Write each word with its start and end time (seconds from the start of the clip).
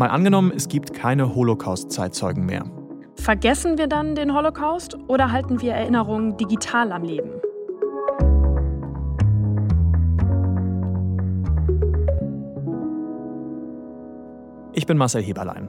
Mal 0.00 0.08
angenommen, 0.08 0.50
es 0.56 0.68
gibt 0.68 0.94
keine 0.94 1.34
Holocaust-Zeitzeugen 1.34 2.46
mehr. 2.46 2.64
Vergessen 3.16 3.76
wir 3.76 3.86
dann 3.86 4.14
den 4.14 4.34
Holocaust 4.34 4.96
oder 5.08 5.30
halten 5.30 5.60
wir 5.60 5.74
Erinnerungen 5.74 6.38
digital 6.38 6.90
am 6.92 7.02
Leben? 7.02 7.28
Ich 14.72 14.86
bin 14.86 14.96
Marcel 14.96 15.22
Heberlein. 15.22 15.68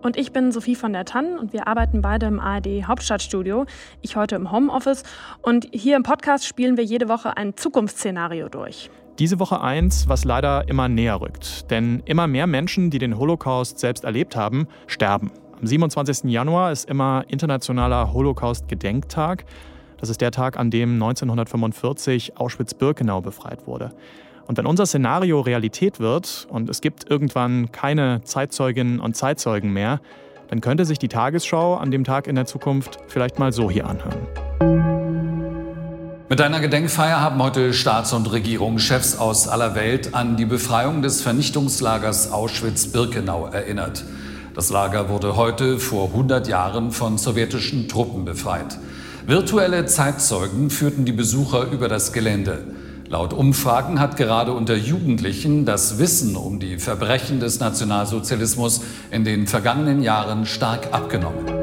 Und 0.00 0.16
ich 0.16 0.32
bin 0.32 0.52
Sophie 0.52 0.74
von 0.74 0.94
der 0.94 1.04
Tann 1.04 1.38
und 1.38 1.52
wir 1.52 1.68
arbeiten 1.68 2.00
beide 2.00 2.24
im 2.24 2.40
ARD 2.40 2.88
Hauptstadtstudio. 2.88 3.66
Ich 4.00 4.16
heute 4.16 4.36
im 4.36 4.50
Homeoffice. 4.50 5.02
Und 5.42 5.68
hier 5.70 5.96
im 5.96 6.02
Podcast 6.02 6.46
spielen 6.46 6.78
wir 6.78 6.84
jede 6.84 7.10
Woche 7.10 7.36
ein 7.36 7.54
Zukunftsszenario 7.58 8.48
durch. 8.48 8.90
Diese 9.20 9.38
Woche 9.38 9.60
eins, 9.60 10.08
was 10.08 10.24
leider 10.24 10.66
immer 10.66 10.88
näher 10.88 11.20
rückt. 11.20 11.70
Denn 11.70 12.02
immer 12.06 12.26
mehr 12.26 12.46
Menschen, 12.46 12.88
die 12.88 12.98
den 12.98 13.18
Holocaust 13.18 13.78
selbst 13.78 14.04
erlebt 14.04 14.34
haben, 14.34 14.66
sterben. 14.86 15.30
Am 15.60 15.66
27. 15.66 16.30
Januar 16.30 16.72
ist 16.72 16.88
immer 16.88 17.26
internationaler 17.28 18.14
Holocaust-Gedenktag. 18.14 19.44
Das 19.98 20.08
ist 20.08 20.22
der 20.22 20.30
Tag, 20.30 20.58
an 20.58 20.70
dem 20.70 20.94
1945 20.94 22.38
Auschwitz-Birkenau 22.38 23.20
befreit 23.20 23.66
wurde. 23.66 23.92
Und 24.46 24.56
wenn 24.56 24.64
unser 24.64 24.86
Szenario 24.86 25.42
Realität 25.42 26.00
wird 26.00 26.46
und 26.48 26.70
es 26.70 26.80
gibt 26.80 27.10
irgendwann 27.10 27.70
keine 27.72 28.22
Zeitzeuginnen 28.24 29.00
und 29.00 29.16
Zeitzeugen 29.16 29.70
mehr, 29.70 30.00
dann 30.48 30.62
könnte 30.62 30.86
sich 30.86 30.98
die 30.98 31.08
Tagesschau 31.08 31.74
an 31.74 31.90
dem 31.90 32.04
Tag 32.04 32.26
in 32.26 32.36
der 32.36 32.46
Zukunft 32.46 32.98
vielleicht 33.06 33.38
mal 33.38 33.52
so 33.52 33.70
hier 33.70 33.86
anhören. 33.86 34.49
Mit 36.30 36.40
einer 36.40 36.60
Gedenkfeier 36.60 37.20
haben 37.20 37.42
heute 37.42 37.74
Staats- 37.74 38.12
und 38.12 38.30
Regierungschefs 38.30 39.18
aus 39.18 39.48
aller 39.48 39.74
Welt 39.74 40.14
an 40.14 40.36
die 40.36 40.44
Befreiung 40.44 41.02
des 41.02 41.22
Vernichtungslagers 41.22 42.30
Auschwitz-Birkenau 42.30 43.46
erinnert. 43.46 44.04
Das 44.54 44.70
Lager 44.70 45.08
wurde 45.08 45.34
heute 45.34 45.80
vor 45.80 46.10
100 46.10 46.46
Jahren 46.46 46.92
von 46.92 47.18
sowjetischen 47.18 47.88
Truppen 47.88 48.24
befreit. 48.24 48.78
Virtuelle 49.26 49.86
Zeitzeugen 49.86 50.70
führten 50.70 51.04
die 51.04 51.10
Besucher 51.10 51.64
über 51.72 51.88
das 51.88 52.12
Gelände. 52.12 52.62
Laut 53.08 53.32
Umfragen 53.32 53.98
hat 53.98 54.16
gerade 54.16 54.52
unter 54.52 54.76
Jugendlichen 54.76 55.64
das 55.64 55.98
Wissen 55.98 56.36
um 56.36 56.60
die 56.60 56.78
Verbrechen 56.78 57.40
des 57.40 57.58
Nationalsozialismus 57.58 58.82
in 59.10 59.24
den 59.24 59.48
vergangenen 59.48 60.00
Jahren 60.00 60.46
stark 60.46 60.92
abgenommen. 60.92 61.59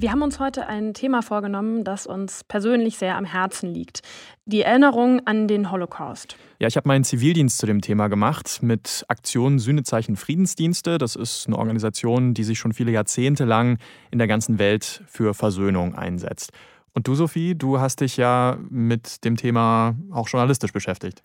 Wir 0.00 0.12
haben 0.12 0.22
uns 0.22 0.38
heute 0.38 0.68
ein 0.68 0.94
Thema 0.94 1.22
vorgenommen, 1.22 1.82
das 1.82 2.06
uns 2.06 2.44
persönlich 2.44 2.98
sehr 2.98 3.16
am 3.16 3.24
Herzen 3.24 3.74
liegt. 3.74 4.02
Die 4.44 4.62
Erinnerung 4.62 5.26
an 5.26 5.48
den 5.48 5.72
Holocaust. 5.72 6.36
Ja, 6.60 6.68
ich 6.68 6.76
habe 6.76 6.86
meinen 6.86 7.02
Zivildienst 7.02 7.58
zu 7.58 7.66
dem 7.66 7.80
Thema 7.80 8.06
gemacht 8.06 8.60
mit 8.62 9.04
Aktion 9.08 9.58
Sühnezeichen 9.58 10.14
Friedensdienste. 10.14 10.98
Das 10.98 11.16
ist 11.16 11.48
eine 11.48 11.58
Organisation, 11.58 12.32
die 12.32 12.44
sich 12.44 12.60
schon 12.60 12.74
viele 12.74 12.92
Jahrzehnte 12.92 13.44
lang 13.44 13.78
in 14.12 14.18
der 14.18 14.28
ganzen 14.28 14.60
Welt 14.60 15.02
für 15.08 15.34
Versöhnung 15.34 15.96
einsetzt. 15.96 16.52
Und 16.94 17.08
du, 17.08 17.16
Sophie, 17.16 17.56
du 17.56 17.80
hast 17.80 18.00
dich 18.00 18.16
ja 18.16 18.56
mit 18.70 19.24
dem 19.24 19.36
Thema 19.36 19.96
auch 20.12 20.28
journalistisch 20.28 20.72
beschäftigt. 20.72 21.24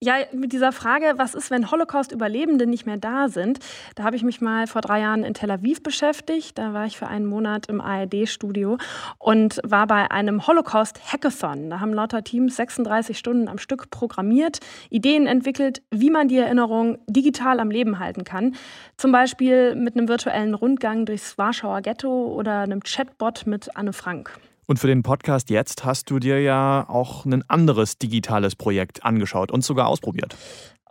Ja, 0.00 0.14
mit 0.32 0.52
dieser 0.52 0.70
Frage, 0.70 1.14
was 1.16 1.34
ist, 1.34 1.50
wenn 1.50 1.72
Holocaust-Überlebende 1.72 2.68
nicht 2.68 2.86
mehr 2.86 2.98
da 2.98 3.28
sind, 3.28 3.58
da 3.96 4.04
habe 4.04 4.14
ich 4.14 4.22
mich 4.22 4.40
mal 4.40 4.68
vor 4.68 4.80
drei 4.80 5.00
Jahren 5.00 5.24
in 5.24 5.34
Tel 5.34 5.50
Aviv 5.50 5.82
beschäftigt. 5.82 6.56
Da 6.56 6.72
war 6.72 6.86
ich 6.86 6.96
für 6.96 7.08
einen 7.08 7.26
Monat 7.26 7.66
im 7.66 7.80
ARD-Studio 7.80 8.78
und 9.18 9.58
war 9.64 9.88
bei 9.88 10.08
einem 10.08 10.46
Holocaust-Hackathon. 10.46 11.68
Da 11.68 11.80
haben 11.80 11.92
lauter 11.92 12.22
Teams 12.22 12.54
36 12.54 13.18
Stunden 13.18 13.48
am 13.48 13.58
Stück 13.58 13.90
programmiert, 13.90 14.60
Ideen 14.88 15.26
entwickelt, 15.26 15.82
wie 15.90 16.10
man 16.10 16.28
die 16.28 16.38
Erinnerung 16.38 16.98
digital 17.08 17.58
am 17.58 17.72
Leben 17.72 17.98
halten 17.98 18.22
kann. 18.22 18.54
Zum 18.96 19.10
Beispiel 19.10 19.74
mit 19.74 19.96
einem 19.96 20.06
virtuellen 20.06 20.54
Rundgang 20.54 21.06
durchs 21.06 21.38
Warschauer 21.38 21.80
Ghetto 21.80 22.32
oder 22.36 22.60
einem 22.60 22.84
Chatbot 22.84 23.48
mit 23.48 23.76
Anne 23.76 23.92
Frank. 23.92 24.38
Und 24.68 24.78
für 24.78 24.86
den 24.86 25.02
Podcast 25.02 25.48
jetzt 25.48 25.86
hast 25.86 26.10
du 26.10 26.18
dir 26.18 26.42
ja 26.42 26.84
auch 26.88 27.24
ein 27.24 27.42
anderes 27.48 27.96
digitales 27.96 28.54
Projekt 28.54 29.02
angeschaut 29.02 29.50
und 29.50 29.64
sogar 29.64 29.88
ausprobiert. 29.88 30.36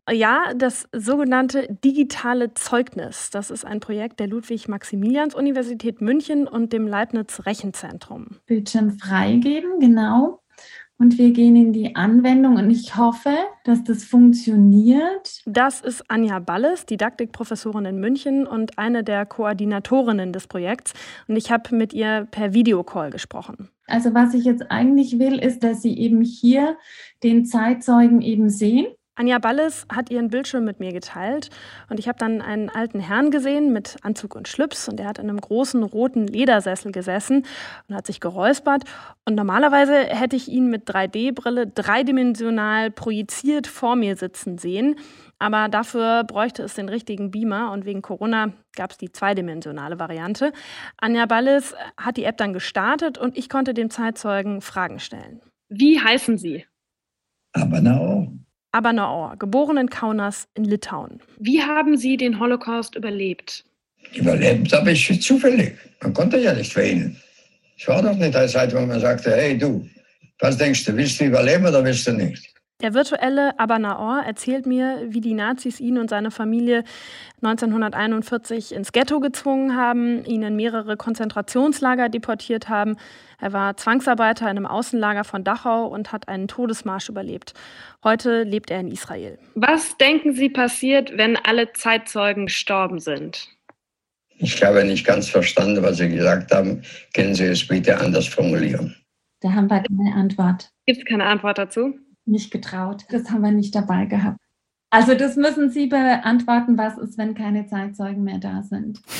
Ja, 0.09 0.51
das 0.55 0.87
sogenannte 0.93 1.67
digitale 1.83 2.55
Zeugnis. 2.55 3.29
Das 3.29 3.51
ist 3.51 3.65
ein 3.65 3.79
Projekt 3.79 4.19
der 4.19 4.27
Ludwig-Maximilians-Universität 4.27 6.01
München 6.01 6.47
und 6.47 6.73
dem 6.73 6.87
Leibniz 6.87 7.45
Rechenzentrum. 7.45 8.37
Bildschirm 8.47 8.97
freigeben, 8.97 9.79
genau 9.79 10.41
und 10.99 11.17
wir 11.17 11.31
gehen 11.31 11.55
in 11.55 11.73
die 11.73 11.95
Anwendung 11.95 12.55
und 12.55 12.71
ich 12.71 12.95
hoffe, 12.97 13.35
dass 13.63 13.83
das 13.83 14.03
funktioniert. 14.03 15.41
Das 15.45 15.81
ist 15.81 16.09
Anja 16.09 16.39
Balles, 16.39 16.85
Didaktikprofessorin 16.85 17.85
in 17.85 17.99
München 17.99 18.47
und 18.47 18.77
eine 18.79 19.03
der 19.03 19.25
Koordinatorinnen 19.25 20.33
des 20.33 20.47
Projekts. 20.47 20.93
Und 21.27 21.35
ich 21.35 21.51
habe 21.51 21.75
mit 21.75 21.93
ihr 21.93 22.27
per 22.31 22.53
Videocall 22.53 23.11
gesprochen. 23.11 23.69
Also 23.85 24.13
was 24.13 24.33
ich 24.33 24.43
jetzt 24.43 24.71
eigentlich 24.71 25.19
will, 25.19 25.37
ist, 25.39 25.63
dass 25.63 25.81
Sie 25.81 25.97
eben 25.97 26.21
hier 26.21 26.77
den 27.23 27.45
Zeitzeugen 27.45 28.21
eben 28.21 28.49
sehen 28.49 28.87
Anja 29.17 29.39
Balles 29.39 29.87
hat 29.91 30.11
ihren 30.11 30.29
Bildschirm 30.29 30.63
mit 30.63 30.79
mir 30.79 30.93
geteilt 30.93 31.49
und 31.89 31.99
ich 31.99 32.07
habe 32.07 32.19
dann 32.19 32.39
einen 32.39 32.69
alten 32.69 32.99
Herrn 32.99 33.31
gesehen 33.31 33.73
mit 33.73 33.97
Anzug 34.03 34.35
und 34.35 34.47
Schlips 34.47 34.87
und 34.87 34.97
der 34.97 35.07
hat 35.07 35.17
in 35.17 35.27
einem 35.27 35.41
großen 35.41 35.81
roten 35.81 36.27
Ledersessel 36.27 36.91
gesessen 36.91 37.43
und 37.87 37.95
hat 37.95 38.05
sich 38.05 38.19
geräuspert 38.19 38.83
und 39.25 39.33
normalerweise 39.33 39.95
hätte 39.95 40.35
ich 40.35 40.47
ihn 40.49 40.69
mit 40.69 40.87
3D-Brille 40.87 41.65
dreidimensional 41.65 42.91
projiziert 42.91 43.65
vor 43.65 43.95
mir 43.95 44.15
sitzen 44.15 44.59
sehen, 44.59 44.97
aber 45.39 45.67
dafür 45.67 46.23
bräuchte 46.23 46.61
es 46.61 46.75
den 46.75 46.87
richtigen 46.87 47.31
Beamer 47.31 47.71
und 47.71 47.85
wegen 47.85 48.03
Corona 48.03 48.53
gab 48.75 48.91
es 48.91 48.97
die 48.97 49.11
zweidimensionale 49.11 49.99
Variante. 49.99 50.53
Anja 50.97 51.25
Balles 51.25 51.73
hat 51.97 52.17
die 52.17 52.23
App 52.23 52.37
dann 52.37 52.53
gestartet 52.53 53.17
und 53.17 53.35
ich 53.35 53.49
konnte 53.49 53.73
dem 53.73 53.89
Zeitzeugen 53.89 54.61
Fragen 54.61 54.99
stellen. 54.99 55.41
Wie 55.69 55.99
heißen 55.99 56.37
Sie? 56.37 56.65
Abenauer. 57.53 58.27
Abenauer, 58.71 59.37
geboren 59.37 59.77
in 59.77 59.89
Kaunas 59.89 60.47
in 60.55 60.65
Litauen. 60.65 61.19
Wie 61.39 61.61
haben 61.61 61.97
Sie 61.97 62.17
den 62.17 62.39
Holocaust 62.39 62.95
überlebt? 62.95 63.63
Überlebt 64.13 64.71
habe 64.73 64.91
ich 64.91 65.21
zufällig. 65.21 65.75
Man 66.01 66.13
konnte 66.13 66.37
ja 66.37 66.53
nicht 66.53 66.75
wählen. 66.75 67.17
Ich 67.77 67.87
war 67.87 68.01
doch 68.01 68.15
nicht 68.15 68.33
der 68.33 68.47
Zeit, 68.47 68.73
wo 68.73 68.79
man 68.79 68.99
sagte, 68.99 69.31
hey 69.31 69.57
du, 69.57 69.87
was 70.39 70.57
denkst 70.57 70.85
du, 70.85 70.95
willst 70.95 71.19
du 71.19 71.25
überleben 71.25 71.65
oder 71.65 71.83
willst 71.83 72.07
du 72.07 72.13
nicht? 72.13 72.53
Der 72.79 72.93
virtuelle 72.93 73.59
Abanaor 73.59 74.21
erzählt 74.23 74.67
mir, 74.67 75.07
wie 75.07 75.19
die 75.19 75.33
Nazis 75.33 75.79
ihn 75.79 75.97
und 75.97 76.11
seine 76.11 76.29
Familie 76.29 76.83
1941 77.41 78.71
ins 78.71 78.91
Ghetto 78.91 79.19
gezwungen 79.19 79.75
haben, 79.75 80.23
ihn 80.25 80.43
in 80.43 80.55
mehrere 80.55 80.95
Konzentrationslager 80.95 82.09
deportiert 82.09 82.69
haben. 82.69 82.95
Er 83.39 83.51
war 83.51 83.77
Zwangsarbeiter 83.77 84.45
in 84.45 84.57
einem 84.57 84.67
Außenlager 84.67 85.23
von 85.23 85.43
Dachau 85.43 85.87
und 85.87 86.11
hat 86.11 86.27
einen 86.27 86.47
Todesmarsch 86.47 87.09
überlebt. 87.09 87.55
Heute 88.03 88.43
lebt 88.43 88.69
er 88.69 88.81
in 88.81 88.91
Israel. 88.91 89.39
Was 89.55 89.97
denken 89.97 90.35
Sie 90.35 90.49
passiert, 90.49 91.17
wenn 91.17 91.35
alle 91.35 91.73
Zeitzeugen 91.73 92.45
gestorben 92.45 92.99
sind? 92.99 93.47
Ich 94.37 94.63
habe 94.63 94.85
nicht 94.85 95.03
ganz 95.03 95.29
verstanden, 95.29 95.81
was 95.81 95.97
Sie 95.97 96.09
gesagt 96.09 96.51
haben. 96.51 96.83
Können 97.15 97.33
Sie 97.33 97.45
es 97.45 97.67
bitte 97.67 97.99
anders 97.99 98.27
formulieren? 98.27 98.95
Da 99.39 99.51
haben 99.51 99.67
wir 99.67 99.81
keine 99.81 100.13
Antwort. 100.13 100.69
Gibt 100.85 100.99
es 100.99 101.05
keine 101.05 101.25
Antwort 101.25 101.57
dazu? 101.57 101.95
Nicht 102.27 102.51
getraut. 102.51 103.05
Das 103.09 103.29
haben 103.29 103.41
wir 103.41 103.51
nicht 103.51 103.75
dabei 103.75 104.05
gehabt. 104.05 104.39
Also 104.89 105.15
das 105.15 105.35
müssen 105.35 105.69
Sie 105.69 105.87
beantworten, 105.87 106.77
was 106.77 106.97
ist, 106.97 107.17
wenn 107.17 107.35
keine 107.35 107.67
Zeitzeugen 107.67 108.23
mehr 108.23 108.39
da 108.39 108.63
sind. 108.63 109.01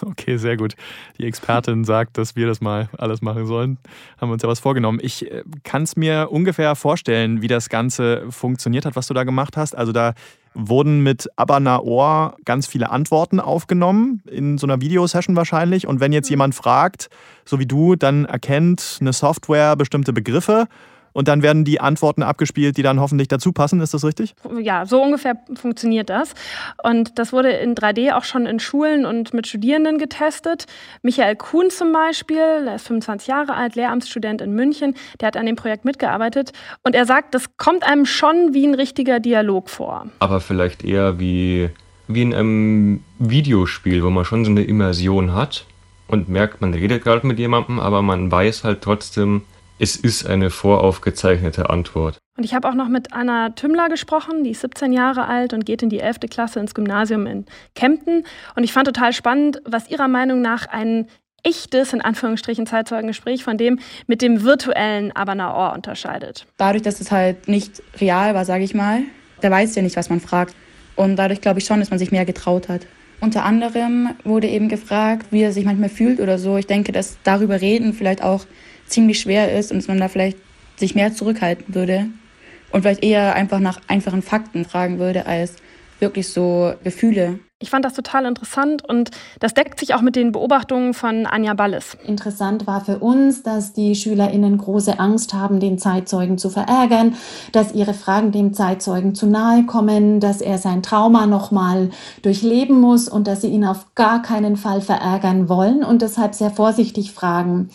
Okay, 0.00 0.36
sehr 0.36 0.56
gut. 0.56 0.74
Die 1.18 1.26
Expertin 1.26 1.84
sagt, 1.84 2.16
dass 2.18 2.34
wir 2.34 2.46
das 2.46 2.60
mal 2.60 2.88
alles 2.96 3.20
machen 3.20 3.46
sollen. 3.46 3.78
Haben 4.18 4.30
wir 4.30 4.32
uns 4.32 4.42
ja 4.42 4.48
was 4.48 4.58
vorgenommen. 4.58 4.98
Ich 5.02 5.30
äh, 5.30 5.44
kann 5.64 5.82
es 5.82 5.96
mir 5.96 6.28
ungefähr 6.30 6.74
vorstellen, 6.74 7.42
wie 7.42 7.46
das 7.46 7.68
Ganze 7.68 8.24
funktioniert 8.30 8.86
hat, 8.86 8.96
was 8.96 9.06
du 9.06 9.14
da 9.14 9.22
gemacht 9.22 9.56
hast. 9.56 9.76
Also 9.76 9.92
da 9.92 10.14
wurden 10.54 11.02
mit 11.02 11.28
Abanaor 11.36 12.36
ganz 12.44 12.66
viele 12.66 12.90
Antworten 12.90 13.38
aufgenommen, 13.38 14.22
in 14.28 14.58
so 14.58 14.66
einer 14.66 14.80
Videosession 14.80 15.36
wahrscheinlich. 15.36 15.86
Und 15.86 16.00
wenn 16.00 16.12
jetzt 16.12 16.30
mhm. 16.30 16.34
jemand 16.34 16.54
fragt, 16.54 17.08
so 17.44 17.58
wie 17.58 17.66
du, 17.66 17.94
dann 17.94 18.24
erkennt 18.24 18.98
eine 19.00 19.12
Software 19.12 19.76
bestimmte 19.76 20.12
Begriffe 20.12 20.68
und 21.12 21.28
dann 21.28 21.42
werden 21.42 21.64
die 21.64 21.80
Antworten 21.80 22.22
abgespielt, 22.22 22.76
die 22.76 22.82
dann 22.82 23.00
hoffentlich 23.00 23.28
dazu 23.28 23.52
passen. 23.52 23.80
Ist 23.80 23.94
das 23.94 24.04
richtig? 24.04 24.34
Ja, 24.60 24.86
so 24.86 25.02
ungefähr 25.02 25.36
funktioniert 25.54 26.10
das. 26.10 26.34
Und 26.82 27.18
das 27.18 27.32
wurde 27.32 27.50
in 27.50 27.74
3D 27.74 28.14
auch 28.14 28.24
schon 28.24 28.46
in 28.46 28.60
Schulen 28.60 29.06
und 29.06 29.34
mit 29.34 29.46
Studierenden 29.46 29.98
getestet. 29.98 30.66
Michael 31.02 31.36
Kuhn 31.36 31.70
zum 31.70 31.92
Beispiel, 31.92 32.64
der 32.64 32.76
ist 32.76 32.86
25 32.86 33.28
Jahre 33.28 33.54
alt, 33.54 33.74
Lehramtsstudent 33.74 34.40
in 34.40 34.52
München, 34.54 34.94
der 35.20 35.28
hat 35.28 35.36
an 35.36 35.46
dem 35.46 35.56
Projekt 35.56 35.84
mitgearbeitet. 35.84 36.52
Und 36.82 36.94
er 36.94 37.06
sagt, 37.06 37.34
das 37.34 37.56
kommt 37.56 37.84
einem 37.84 38.06
schon 38.06 38.54
wie 38.54 38.66
ein 38.66 38.74
richtiger 38.74 39.20
Dialog 39.20 39.68
vor. 39.68 40.06
Aber 40.18 40.40
vielleicht 40.40 40.84
eher 40.84 41.18
wie, 41.18 41.70
wie 42.08 42.22
in 42.22 42.34
einem 42.34 43.04
Videospiel, 43.18 44.02
wo 44.02 44.10
man 44.10 44.24
schon 44.24 44.44
so 44.44 44.50
eine 44.50 44.62
Immersion 44.62 45.34
hat 45.34 45.66
und 46.08 46.28
merkt, 46.28 46.60
man 46.60 46.74
redet 46.74 47.04
gerade 47.04 47.26
mit 47.26 47.38
jemandem, 47.38 47.80
aber 47.80 48.02
man 48.02 48.30
weiß 48.30 48.64
halt 48.64 48.82
trotzdem, 48.82 49.42
es 49.78 49.96
ist 49.96 50.26
eine 50.26 50.50
voraufgezeichnete 50.50 51.70
Antwort. 51.70 52.18
Und 52.36 52.44
ich 52.44 52.54
habe 52.54 52.68
auch 52.68 52.74
noch 52.74 52.88
mit 52.88 53.12
Anna 53.12 53.50
Tümmler 53.50 53.88
gesprochen, 53.88 54.44
die 54.44 54.50
ist 54.50 54.62
17 54.62 54.92
Jahre 54.92 55.26
alt 55.26 55.52
und 55.52 55.66
geht 55.66 55.82
in 55.82 55.90
die 55.90 56.00
11. 56.00 56.20
Klasse 56.30 56.60
ins 56.60 56.74
Gymnasium 56.74 57.26
in 57.26 57.46
Kempten. 57.74 58.24
Und 58.56 58.64
ich 58.64 58.72
fand 58.72 58.86
total 58.86 59.12
spannend, 59.12 59.60
was 59.64 59.90
ihrer 59.90 60.08
Meinung 60.08 60.40
nach 60.40 60.66
ein 60.66 61.06
echtes, 61.42 61.92
in 61.92 62.00
Anführungsstrichen, 62.00 62.66
Zeitzeugengespräch 62.66 63.44
von 63.44 63.58
dem 63.58 63.80
mit 64.06 64.22
dem 64.22 64.42
virtuellen 64.42 65.12
Abanaor 65.12 65.74
unterscheidet. 65.74 66.46
Dadurch, 66.56 66.82
dass 66.82 67.00
es 67.00 67.10
halt 67.10 67.48
nicht 67.48 67.82
real 68.00 68.34
war, 68.34 68.44
sage 68.44 68.64
ich 68.64 68.74
mal, 68.74 69.02
der 69.42 69.50
weiß 69.50 69.74
ja 69.74 69.82
nicht, 69.82 69.96
was 69.96 70.08
man 70.08 70.20
fragt. 70.20 70.54
Und 70.94 71.16
dadurch 71.16 71.40
glaube 71.40 71.58
ich 71.58 71.64
schon, 71.64 71.80
dass 71.80 71.90
man 71.90 71.98
sich 71.98 72.12
mehr 72.12 72.24
getraut 72.24 72.68
hat. 72.68 72.86
Unter 73.20 73.44
anderem 73.44 74.10
wurde 74.24 74.48
eben 74.48 74.68
gefragt, 74.68 75.26
wie 75.30 75.42
er 75.42 75.52
sich 75.52 75.64
manchmal 75.64 75.88
fühlt 75.88 76.20
oder 76.20 76.38
so. 76.38 76.56
Ich 76.56 76.66
denke, 76.66 76.92
dass 76.92 77.18
darüber 77.22 77.60
reden 77.60 77.92
vielleicht 77.92 78.22
auch 78.22 78.46
ziemlich 78.92 79.20
schwer 79.20 79.56
ist 79.58 79.72
und 79.72 79.78
dass 79.78 79.88
man 79.88 79.98
da 79.98 80.08
vielleicht 80.08 80.38
sich 80.76 80.94
mehr 80.94 81.14
zurückhalten 81.14 81.74
würde 81.74 82.06
und 82.70 82.82
vielleicht 82.82 83.02
eher 83.02 83.34
einfach 83.34 83.58
nach 83.58 83.80
einfachen 83.88 84.22
Fakten 84.22 84.64
fragen 84.64 84.98
würde 84.98 85.26
als 85.26 85.56
wirklich 85.98 86.28
so 86.28 86.74
Gefühle. 86.82 87.38
Ich 87.62 87.70
fand 87.70 87.84
das 87.84 87.94
total 87.94 88.26
interessant 88.26 88.82
und 88.86 89.12
das 89.38 89.54
deckt 89.54 89.78
sich 89.78 89.94
auch 89.94 90.00
mit 90.00 90.16
den 90.16 90.32
Beobachtungen 90.32 90.94
von 90.94 91.26
Anja 91.26 91.54
Balles. 91.54 91.96
Interessant 92.04 92.66
war 92.66 92.84
für 92.84 92.98
uns, 92.98 93.44
dass 93.44 93.72
die 93.72 93.94
SchülerInnen 93.94 94.58
große 94.58 94.98
Angst 94.98 95.32
haben, 95.32 95.60
den 95.60 95.78
Zeitzeugen 95.78 96.38
zu 96.38 96.50
verärgern, 96.50 97.14
dass 97.52 97.72
ihre 97.72 97.94
Fragen 97.94 98.32
dem 98.32 98.52
Zeitzeugen 98.52 99.14
zu 99.14 99.26
nahe 99.26 99.64
kommen, 99.64 100.18
dass 100.18 100.40
er 100.40 100.58
sein 100.58 100.82
Trauma 100.82 101.26
nochmal 101.26 101.90
durchleben 102.22 102.80
muss 102.80 103.08
und 103.08 103.28
dass 103.28 103.42
sie 103.42 103.48
ihn 103.48 103.64
auf 103.64 103.94
gar 103.94 104.22
keinen 104.22 104.56
Fall 104.56 104.80
verärgern 104.80 105.48
wollen 105.48 105.84
und 105.84 106.02
deshalb 106.02 106.34
sehr 106.34 106.50
vorsichtig 106.50 107.12
fragen. 107.12 107.70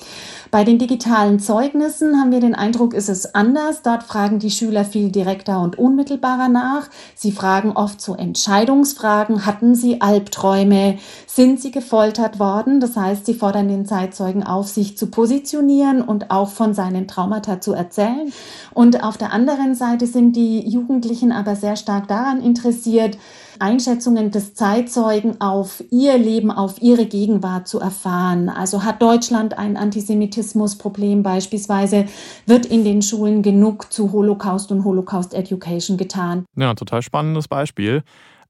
Bei 0.49 0.63
den 0.63 0.79
digitalen 0.79 1.39
Zeugnissen 1.39 2.19
haben 2.19 2.31
wir 2.31 2.39
den 2.39 2.55
Eindruck, 2.55 2.93
ist 2.93 3.09
es 3.09 3.35
anders. 3.35 3.81
Dort 3.81 4.03
fragen 4.03 4.39
die 4.39 4.49
Schüler 4.49 4.85
viel 4.85 5.11
direkter 5.11 5.61
und 5.61 5.77
unmittelbarer 5.77 6.47
nach. 6.47 6.89
Sie 7.15 7.31
fragen 7.31 7.71
oft 7.71 7.99
so 7.99 8.15
Entscheidungsfragen. 8.15 9.45
Hatten 9.45 9.75
sie 9.75 9.99
Albträume? 9.99 10.99
Sind 11.25 11.59
sie 11.59 11.71
gefoltert 11.71 12.39
worden? 12.39 12.79
Das 12.79 12.95
heißt, 12.95 13.25
sie 13.25 13.33
fordern 13.33 13.67
den 13.67 13.85
Zeitzeugen 13.85 14.43
auf, 14.43 14.69
sich 14.69 14.97
zu 14.97 15.07
positionieren 15.07 16.01
und 16.01 16.31
auch 16.31 16.49
von 16.49 16.73
seinen 16.73 17.07
Traumata 17.07 17.59
zu 17.59 17.73
erzählen. 17.73 18.31
Und 18.73 19.03
auf 19.03 19.17
der 19.17 19.33
anderen 19.33 19.75
Seite 19.75 20.07
sind 20.07 20.35
die 20.35 20.67
Jugendlichen 20.67 21.33
aber 21.33 21.55
sehr 21.55 21.75
stark 21.75 22.07
daran 22.07 22.41
interessiert, 22.41 23.17
Einschätzungen 23.61 24.31
des 24.31 24.53
Zeitzeugen 24.53 25.41
auf 25.41 25.83
ihr 25.91 26.17
Leben, 26.17 26.51
auf 26.51 26.81
ihre 26.81 27.05
Gegenwart 27.05 27.67
zu 27.67 27.79
erfahren. 27.79 28.49
Also 28.49 28.83
hat 28.83 29.01
Deutschland 29.01 29.57
ein 29.57 29.77
Antisemitismusproblem 29.77 31.23
beispielsweise? 31.23 32.05
Wird 32.45 32.65
in 32.65 32.83
den 32.83 33.01
Schulen 33.01 33.41
genug 33.41 33.91
zu 33.91 34.11
Holocaust 34.11 34.71
und 34.71 34.83
Holocaust 34.83 35.33
Education 35.33 35.97
getan? 35.97 36.45
Ja, 36.55 36.73
total 36.73 37.01
spannendes 37.01 37.47
Beispiel. 37.47 38.03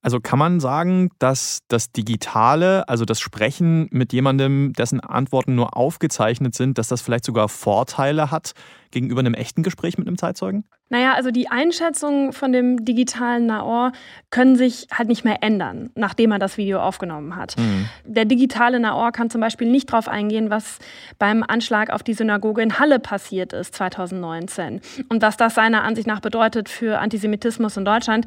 Also 0.07 0.21
kann 0.21 0.39
man 0.39 0.61
sagen, 0.61 1.09
dass 1.19 1.59
das 1.67 1.91
Digitale, 1.91 2.87
also 2.87 3.03
das 3.03 3.19
Sprechen 3.19 3.89
mit 3.91 4.13
jemandem, 4.13 4.71
dessen 4.71 5.01
Antworten 5.01 5.53
nur 5.53 5.75
aufgezeichnet 5.75 6.55
sind, 6.55 6.77
dass 6.77 6.87
das 6.87 7.01
vielleicht 7.01 7.25
sogar 7.25 7.49
Vorteile 7.49 8.31
hat 8.31 8.53
gegenüber 8.91 9.19
einem 9.19 9.33
echten 9.33 9.63
Gespräch 9.63 9.97
mit 9.97 10.07
einem 10.07 10.17
Zeitzeugen? 10.17 10.63
Naja, 10.87 11.15
also 11.15 11.31
die 11.31 11.49
Einschätzungen 11.49 12.31
von 12.31 12.53
dem 12.53 12.85
digitalen 12.85 13.47
Naor 13.47 13.91
können 14.29 14.55
sich 14.55 14.87
halt 14.93 15.09
nicht 15.09 15.25
mehr 15.25 15.43
ändern, 15.43 15.89
nachdem 15.95 16.31
er 16.31 16.39
das 16.39 16.57
Video 16.57 16.79
aufgenommen 16.79 17.35
hat. 17.35 17.57
Mhm. 17.57 17.89
Der 18.05 18.23
digitale 18.23 18.79
Naor 18.79 19.11
kann 19.11 19.29
zum 19.29 19.41
Beispiel 19.41 19.69
nicht 19.69 19.91
darauf 19.91 20.07
eingehen, 20.07 20.49
was 20.49 20.79
beim 21.19 21.43
Anschlag 21.45 21.89
auf 21.89 22.03
die 22.03 22.13
Synagoge 22.13 22.61
in 22.61 22.79
Halle 22.79 22.99
passiert 22.99 23.51
ist 23.51 23.75
2019 23.75 24.79
und 25.09 25.21
was 25.21 25.35
das 25.35 25.55
seiner 25.55 25.83
Ansicht 25.83 26.07
nach 26.07 26.21
bedeutet 26.21 26.69
für 26.69 26.99
Antisemitismus 26.99 27.75
in 27.75 27.83
Deutschland, 27.83 28.25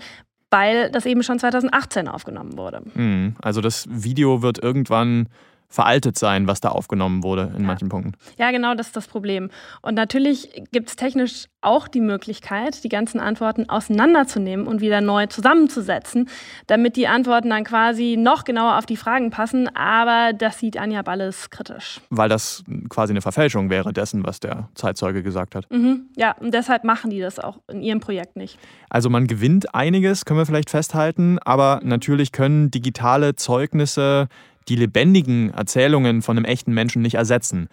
weil 0.50 0.90
das 0.90 1.06
eben 1.06 1.22
schon 1.22 1.38
2018 1.38 2.08
aufgenommen 2.08 2.56
wurde. 2.58 2.82
Mhm. 2.94 3.36
Also 3.40 3.60
das 3.60 3.86
Video 3.88 4.42
wird 4.42 4.62
irgendwann 4.62 5.28
veraltet 5.70 6.18
sein, 6.18 6.48
was 6.48 6.60
da 6.60 6.70
aufgenommen 6.70 7.22
wurde 7.22 7.52
in 7.54 7.62
ja. 7.62 7.66
manchen 7.68 7.88
Punkten. 7.88 8.12
Ja, 8.38 8.50
genau, 8.50 8.74
das 8.74 8.88
ist 8.88 8.96
das 8.96 9.06
Problem. 9.06 9.50
Und 9.80 9.94
natürlich 9.94 10.64
gibt 10.72 10.90
es 10.90 10.96
technisch 10.96 11.46
auch 11.62 11.88
die 11.88 12.00
Möglichkeit, 12.00 12.82
die 12.84 12.88
ganzen 12.88 13.20
Antworten 13.20 13.68
auseinanderzunehmen 13.68 14.66
und 14.66 14.80
wieder 14.80 15.00
neu 15.00 15.26
zusammenzusetzen, 15.26 16.28
damit 16.66 16.96
die 16.96 17.06
Antworten 17.06 17.50
dann 17.50 17.64
quasi 17.64 18.16
noch 18.18 18.44
genauer 18.44 18.78
auf 18.78 18.86
die 18.86 18.96
Fragen 18.96 19.30
passen. 19.30 19.68
Aber 19.76 20.32
das 20.32 20.58
sieht 20.58 20.76
Anja 20.76 21.02
Balles 21.02 21.50
kritisch. 21.50 22.00
Weil 22.10 22.28
das 22.28 22.64
quasi 22.88 23.12
eine 23.12 23.20
Verfälschung 23.20 23.70
wäre 23.70 23.92
dessen, 23.92 24.26
was 24.26 24.40
der 24.40 24.68
Zeitzeuge 24.74 25.22
gesagt 25.22 25.54
hat. 25.54 25.70
Mhm, 25.70 26.08
ja, 26.16 26.32
und 26.40 26.52
deshalb 26.52 26.82
machen 26.82 27.10
die 27.10 27.20
das 27.20 27.38
auch 27.38 27.58
in 27.68 27.82
ihrem 27.82 28.00
Projekt 28.00 28.36
nicht. 28.36 28.58
Also 28.88 29.08
man 29.08 29.26
gewinnt 29.26 29.74
einiges, 29.74 30.24
können 30.24 30.40
wir 30.40 30.46
vielleicht 30.46 30.70
festhalten, 30.70 31.38
aber 31.38 31.80
natürlich 31.84 32.32
können 32.32 32.70
digitale 32.70 33.36
Zeugnisse 33.36 34.28
die 34.68 34.76
lebendigen 34.76 35.50
Erzählungen 35.50 36.22
von 36.22 36.36
einem 36.36 36.44
echten 36.44 36.72
Menschen 36.72 37.02
nicht 37.02 37.14
ersetzen. 37.14 37.68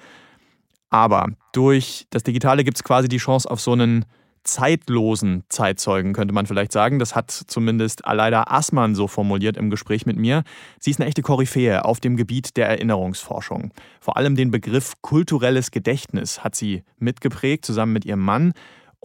Aber 0.89 1.27
durch 1.53 2.07
das 2.09 2.23
Digitale 2.23 2.63
gibt 2.63 2.77
es 2.77 2.83
quasi 2.83 3.07
die 3.07 3.17
Chance 3.17 3.49
auf 3.49 3.59
so 3.59 3.73
einen 3.73 4.05
zeitlosen 4.47 5.43
Zeitzeugen, 5.49 6.13
könnte 6.13 6.33
man 6.33 6.45
vielleicht 6.45 6.71
sagen. 6.71 6.99
Das 6.99 7.15
hat 7.15 7.31
zumindest 7.31 8.05
Aleida 8.05 8.45
Assmann 8.47 8.95
so 8.95 9.07
formuliert 9.07 9.57
im 9.57 9.69
Gespräch 9.69 10.05
mit 10.05 10.17
mir. 10.17 10.43
Sie 10.79 10.91
ist 10.91 10.99
eine 10.99 11.07
echte 11.07 11.21
Koryphäe 11.21 11.85
auf 11.85 11.99
dem 11.99 12.15
Gebiet 12.15 12.57
der 12.57 12.67
Erinnerungsforschung. 12.69 13.73
Vor 13.99 14.17
allem 14.17 14.35
den 14.35 14.49
Begriff 14.49 14.93
kulturelles 15.01 15.71
Gedächtnis 15.71 16.43
hat 16.43 16.55
sie 16.55 16.83
mitgeprägt, 16.97 17.65
zusammen 17.65 17.93
mit 17.93 18.05
ihrem 18.05 18.21
Mann. 18.21 18.53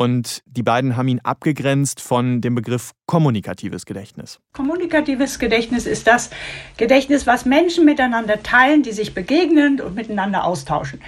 Und 0.03 0.43
die 0.47 0.65
beiden 0.65 0.97
haben 0.97 1.07
ihn 1.07 1.21
abgegrenzt 1.23 2.01
von 2.01 2.41
dem 2.41 2.57
Begriff 2.57 2.91
kommunikatives 3.07 3.87
Gedächtnis. 3.87 4.41
Kommunikatives 4.53 5.39
Gedächtnis 5.39 5.87
ist 5.87 6.09
das 6.09 6.31
Gedächtnis, 6.77 7.29
was 7.29 7.45
Menschen 7.45 7.85
miteinander 7.85 8.43
teilen, 8.43 8.83
die 8.83 8.91
sich 8.91 9.15
begegnen 9.15 9.81
und 9.81 9.95
miteinander 9.95 10.43
austauschen. 10.43 11.01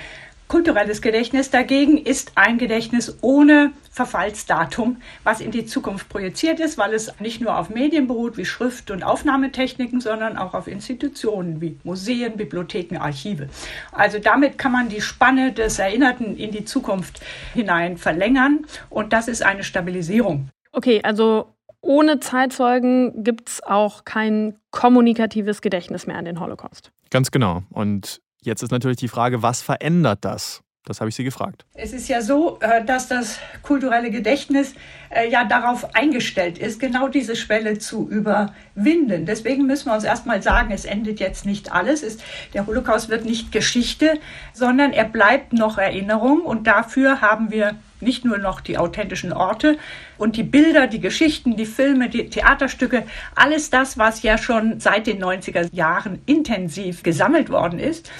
Kulturelles 0.48 1.00
Gedächtnis 1.00 1.50
dagegen 1.50 1.98
ist 1.98 2.32
ein 2.34 2.58
Gedächtnis 2.58 3.16
ohne 3.22 3.72
Verfallsdatum, 3.90 4.98
was 5.22 5.40
in 5.40 5.50
die 5.50 5.64
Zukunft 5.66 6.08
projiziert 6.08 6.60
ist, 6.60 6.76
weil 6.78 6.92
es 6.92 7.12
nicht 7.20 7.40
nur 7.40 7.58
auf 7.58 7.70
Medien 7.70 8.06
beruht 8.06 8.36
wie 8.36 8.44
Schrift- 8.44 8.90
und 8.90 9.02
Aufnahmetechniken, 9.02 10.00
sondern 10.00 10.36
auch 10.36 10.52
auf 10.52 10.68
Institutionen 10.68 11.60
wie 11.60 11.78
Museen, 11.82 12.36
Bibliotheken, 12.36 12.98
Archive. 12.98 13.48
Also 13.92 14.18
damit 14.18 14.58
kann 14.58 14.72
man 14.72 14.88
die 14.88 15.00
Spanne 15.00 15.52
des 15.52 15.78
Erinnerten 15.78 16.36
in 16.36 16.50
die 16.50 16.64
Zukunft 16.64 17.20
hinein 17.54 17.96
verlängern 17.96 18.66
und 18.90 19.12
das 19.12 19.28
ist 19.28 19.42
eine 19.42 19.64
Stabilisierung. 19.64 20.50
Okay, 20.72 21.00
also 21.02 21.54
ohne 21.80 22.18
Zeitzeugen 22.18 23.22
gibt 23.22 23.48
es 23.48 23.62
auch 23.62 24.04
kein 24.04 24.56
kommunikatives 24.70 25.60
Gedächtnis 25.60 26.06
mehr 26.06 26.16
an 26.16 26.24
den 26.24 26.40
Holocaust. 26.40 26.90
Ganz 27.10 27.30
genau. 27.30 27.62
Und 27.70 28.22
Jetzt 28.44 28.62
ist 28.62 28.70
natürlich 28.70 28.98
die 28.98 29.08
Frage, 29.08 29.42
was 29.42 29.62
verändert 29.62 30.18
das? 30.22 30.60
Das 30.86 31.00
habe 31.00 31.08
ich 31.08 31.14
Sie 31.14 31.24
gefragt. 31.24 31.64
Es 31.72 31.94
ist 31.94 32.08
ja 32.08 32.20
so, 32.20 32.58
äh, 32.60 32.84
dass 32.84 33.08
das 33.08 33.38
kulturelle 33.62 34.10
Gedächtnis 34.10 34.74
äh, 35.08 35.30
ja 35.30 35.44
darauf 35.44 35.94
eingestellt 35.94 36.58
ist, 36.58 36.78
genau 36.78 37.08
diese 37.08 37.36
Schwelle 37.36 37.78
zu 37.78 38.06
überwinden. 38.06 39.24
Deswegen 39.24 39.66
müssen 39.66 39.86
wir 39.86 39.94
uns 39.94 40.04
erstmal 40.04 40.42
sagen, 40.42 40.72
es 40.72 40.84
endet 40.84 41.20
jetzt 41.20 41.46
nicht 41.46 41.72
alles. 41.72 42.18
der 42.52 42.66
Holocaust 42.66 43.08
wird 43.08 43.24
nicht 43.24 43.50
Geschichte, 43.50 44.20
sondern 44.52 44.92
er 44.92 45.04
bleibt 45.04 45.54
noch 45.54 45.78
Erinnerung. 45.78 46.42
Und 46.42 46.66
dafür 46.66 47.22
haben 47.22 47.50
wir 47.50 47.76
nicht 48.04 48.24
nur 48.24 48.38
noch 48.38 48.60
die 48.60 48.78
authentischen 48.78 49.32
Orte 49.32 49.78
und 50.18 50.36
die 50.36 50.44
Bilder, 50.44 50.86
die 50.86 51.00
Geschichten, 51.00 51.56
die 51.56 51.66
Filme, 51.66 52.08
die 52.08 52.28
Theaterstücke, 52.30 53.04
alles 53.34 53.70
das, 53.70 53.98
was 53.98 54.22
ja 54.22 54.38
schon 54.38 54.78
seit 54.78 55.06
den 55.06 55.22
90er 55.22 55.68
Jahren 55.74 56.20
intensiv 56.26 57.02
gesammelt 57.02 57.50
worden 57.50 57.78
ist. 57.78 58.10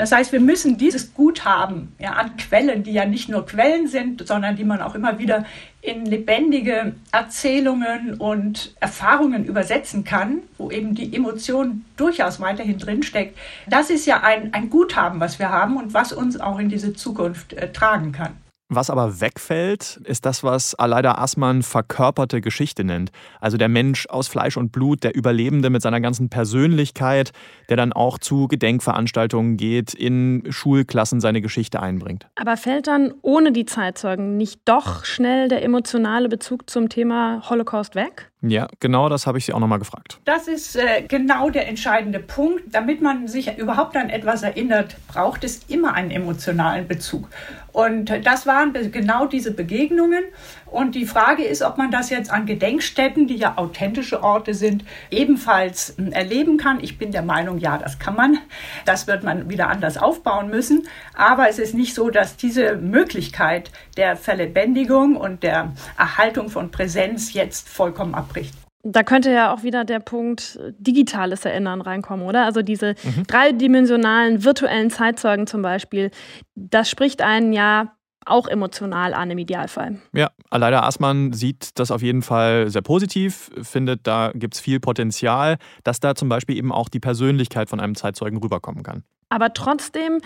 Das 0.00 0.12
heißt, 0.12 0.32
wir 0.32 0.40
müssen 0.40 0.78
dieses 0.78 1.12
Guthaben 1.12 1.92
ja, 1.98 2.12
an 2.12 2.38
Quellen, 2.38 2.82
die 2.84 2.92
ja 2.92 3.04
nicht 3.04 3.28
nur 3.28 3.44
Quellen 3.44 3.86
sind, 3.86 4.26
sondern 4.26 4.56
die 4.56 4.64
man 4.64 4.80
auch 4.80 4.94
immer 4.94 5.18
wieder 5.18 5.44
in 5.82 6.06
lebendige 6.06 6.94
Erzählungen 7.12 8.14
und 8.14 8.74
Erfahrungen 8.80 9.44
übersetzen 9.44 10.02
kann, 10.04 10.38
wo 10.56 10.70
eben 10.70 10.94
die 10.94 11.14
Emotion 11.14 11.84
durchaus 11.98 12.40
weiterhin 12.40 12.78
drinsteckt. 12.78 13.36
Das 13.66 13.90
ist 13.90 14.06
ja 14.06 14.22
ein, 14.22 14.54
ein 14.54 14.70
Guthaben, 14.70 15.20
was 15.20 15.38
wir 15.38 15.50
haben 15.50 15.76
und 15.76 15.92
was 15.92 16.14
uns 16.14 16.40
auch 16.40 16.58
in 16.58 16.70
diese 16.70 16.94
Zukunft 16.94 17.52
äh, 17.52 17.70
tragen 17.70 18.12
kann. 18.12 18.32
Was 18.72 18.88
aber 18.88 19.20
wegfällt, 19.20 20.00
ist 20.04 20.24
das, 20.24 20.44
was 20.44 20.76
Aleida 20.76 21.16
Assmann 21.16 21.64
verkörperte 21.64 22.40
Geschichte 22.40 22.84
nennt. 22.84 23.10
Also 23.40 23.56
der 23.56 23.68
Mensch 23.68 24.06
aus 24.06 24.28
Fleisch 24.28 24.56
und 24.56 24.70
Blut, 24.70 25.02
der 25.02 25.16
Überlebende 25.16 25.70
mit 25.70 25.82
seiner 25.82 26.00
ganzen 26.00 26.28
Persönlichkeit, 26.28 27.32
der 27.68 27.76
dann 27.76 27.92
auch 27.92 28.18
zu 28.18 28.46
Gedenkveranstaltungen 28.46 29.56
geht, 29.56 29.92
in 29.92 30.44
Schulklassen 30.50 31.20
seine 31.20 31.40
Geschichte 31.40 31.82
einbringt. 31.82 32.28
Aber 32.36 32.56
fällt 32.56 32.86
dann 32.86 33.12
ohne 33.22 33.50
die 33.50 33.64
Zeitzeugen 33.64 34.36
nicht 34.36 34.60
doch 34.66 35.04
schnell 35.04 35.48
der 35.48 35.64
emotionale 35.64 36.28
Bezug 36.28 36.70
zum 36.70 36.88
Thema 36.88 37.42
Holocaust 37.50 37.96
weg? 37.96 38.29
Ja, 38.42 38.68
genau 38.80 39.10
das 39.10 39.26
habe 39.26 39.36
ich 39.36 39.44
Sie 39.44 39.52
auch 39.52 39.58
nochmal 39.58 39.78
gefragt. 39.78 40.18
Das 40.24 40.48
ist 40.48 40.74
äh, 40.74 41.02
genau 41.06 41.50
der 41.50 41.68
entscheidende 41.68 42.20
Punkt. 42.20 42.62
Damit 42.74 43.02
man 43.02 43.28
sich 43.28 43.58
überhaupt 43.58 43.96
an 43.96 44.08
etwas 44.08 44.42
erinnert, 44.42 44.96
braucht 45.08 45.44
es 45.44 45.64
immer 45.68 45.92
einen 45.92 46.10
emotionalen 46.10 46.88
Bezug. 46.88 47.28
Und 47.72 48.10
das 48.24 48.46
waren 48.46 48.72
genau 48.90 49.26
diese 49.26 49.52
Begegnungen. 49.52 50.24
Und 50.70 50.94
die 50.94 51.06
Frage 51.06 51.42
ist, 51.44 51.62
ob 51.62 51.78
man 51.78 51.90
das 51.90 52.10
jetzt 52.10 52.30
an 52.30 52.46
Gedenkstätten, 52.46 53.26
die 53.26 53.36
ja 53.36 53.54
authentische 53.56 54.22
Orte 54.22 54.54
sind, 54.54 54.84
ebenfalls 55.10 55.94
hm, 55.96 56.12
erleben 56.12 56.56
kann. 56.56 56.78
Ich 56.80 56.98
bin 56.98 57.12
der 57.12 57.22
Meinung, 57.22 57.58
ja, 57.58 57.78
das 57.78 57.98
kann 57.98 58.14
man. 58.14 58.38
Das 58.84 59.06
wird 59.06 59.22
man 59.22 59.50
wieder 59.50 59.68
anders 59.68 59.98
aufbauen 59.98 60.48
müssen. 60.48 60.86
Aber 61.14 61.48
es 61.48 61.58
ist 61.58 61.74
nicht 61.74 61.94
so, 61.94 62.10
dass 62.10 62.36
diese 62.36 62.76
Möglichkeit 62.76 63.70
der 63.96 64.16
Verlebendigung 64.16 65.16
und 65.16 65.42
der 65.42 65.72
Erhaltung 65.98 66.50
von 66.50 66.70
Präsenz 66.70 67.32
jetzt 67.32 67.68
vollkommen 67.68 68.14
abbricht. 68.14 68.54
Da 68.82 69.02
könnte 69.02 69.30
ja 69.30 69.52
auch 69.52 69.62
wieder 69.62 69.84
der 69.84 70.00
Punkt 70.00 70.58
digitales 70.78 71.44
Erinnern 71.44 71.82
reinkommen, 71.82 72.26
oder? 72.26 72.46
Also 72.46 72.62
diese 72.62 72.94
mhm. 73.02 73.26
dreidimensionalen 73.26 74.42
virtuellen 74.42 74.88
Zeitzeugen 74.88 75.46
zum 75.46 75.60
Beispiel, 75.60 76.10
das 76.54 76.88
spricht 76.88 77.20
einen 77.20 77.52
ja 77.52 77.92
auch 78.30 78.46
emotional 78.46 79.14
an 79.14 79.30
im 79.30 79.38
Idealfall. 79.38 79.98
Ja, 80.12 80.30
Aleida 80.50 80.82
Aßmann 80.82 81.32
sieht 81.32 81.78
das 81.78 81.90
auf 81.90 82.02
jeden 82.02 82.22
Fall 82.22 82.70
sehr 82.70 82.82
positiv, 82.82 83.50
findet, 83.62 84.06
da 84.06 84.32
gibt 84.34 84.54
es 84.54 84.60
viel 84.60 84.80
Potenzial, 84.80 85.56
dass 85.84 86.00
da 86.00 86.14
zum 86.14 86.28
Beispiel 86.28 86.56
eben 86.56 86.72
auch 86.72 86.88
die 86.88 87.00
Persönlichkeit 87.00 87.68
von 87.68 87.80
einem 87.80 87.94
Zeitzeugen 87.94 88.38
rüberkommen 88.38 88.82
kann. 88.82 89.02
Aber 89.28 89.52
trotzdem 89.52 90.20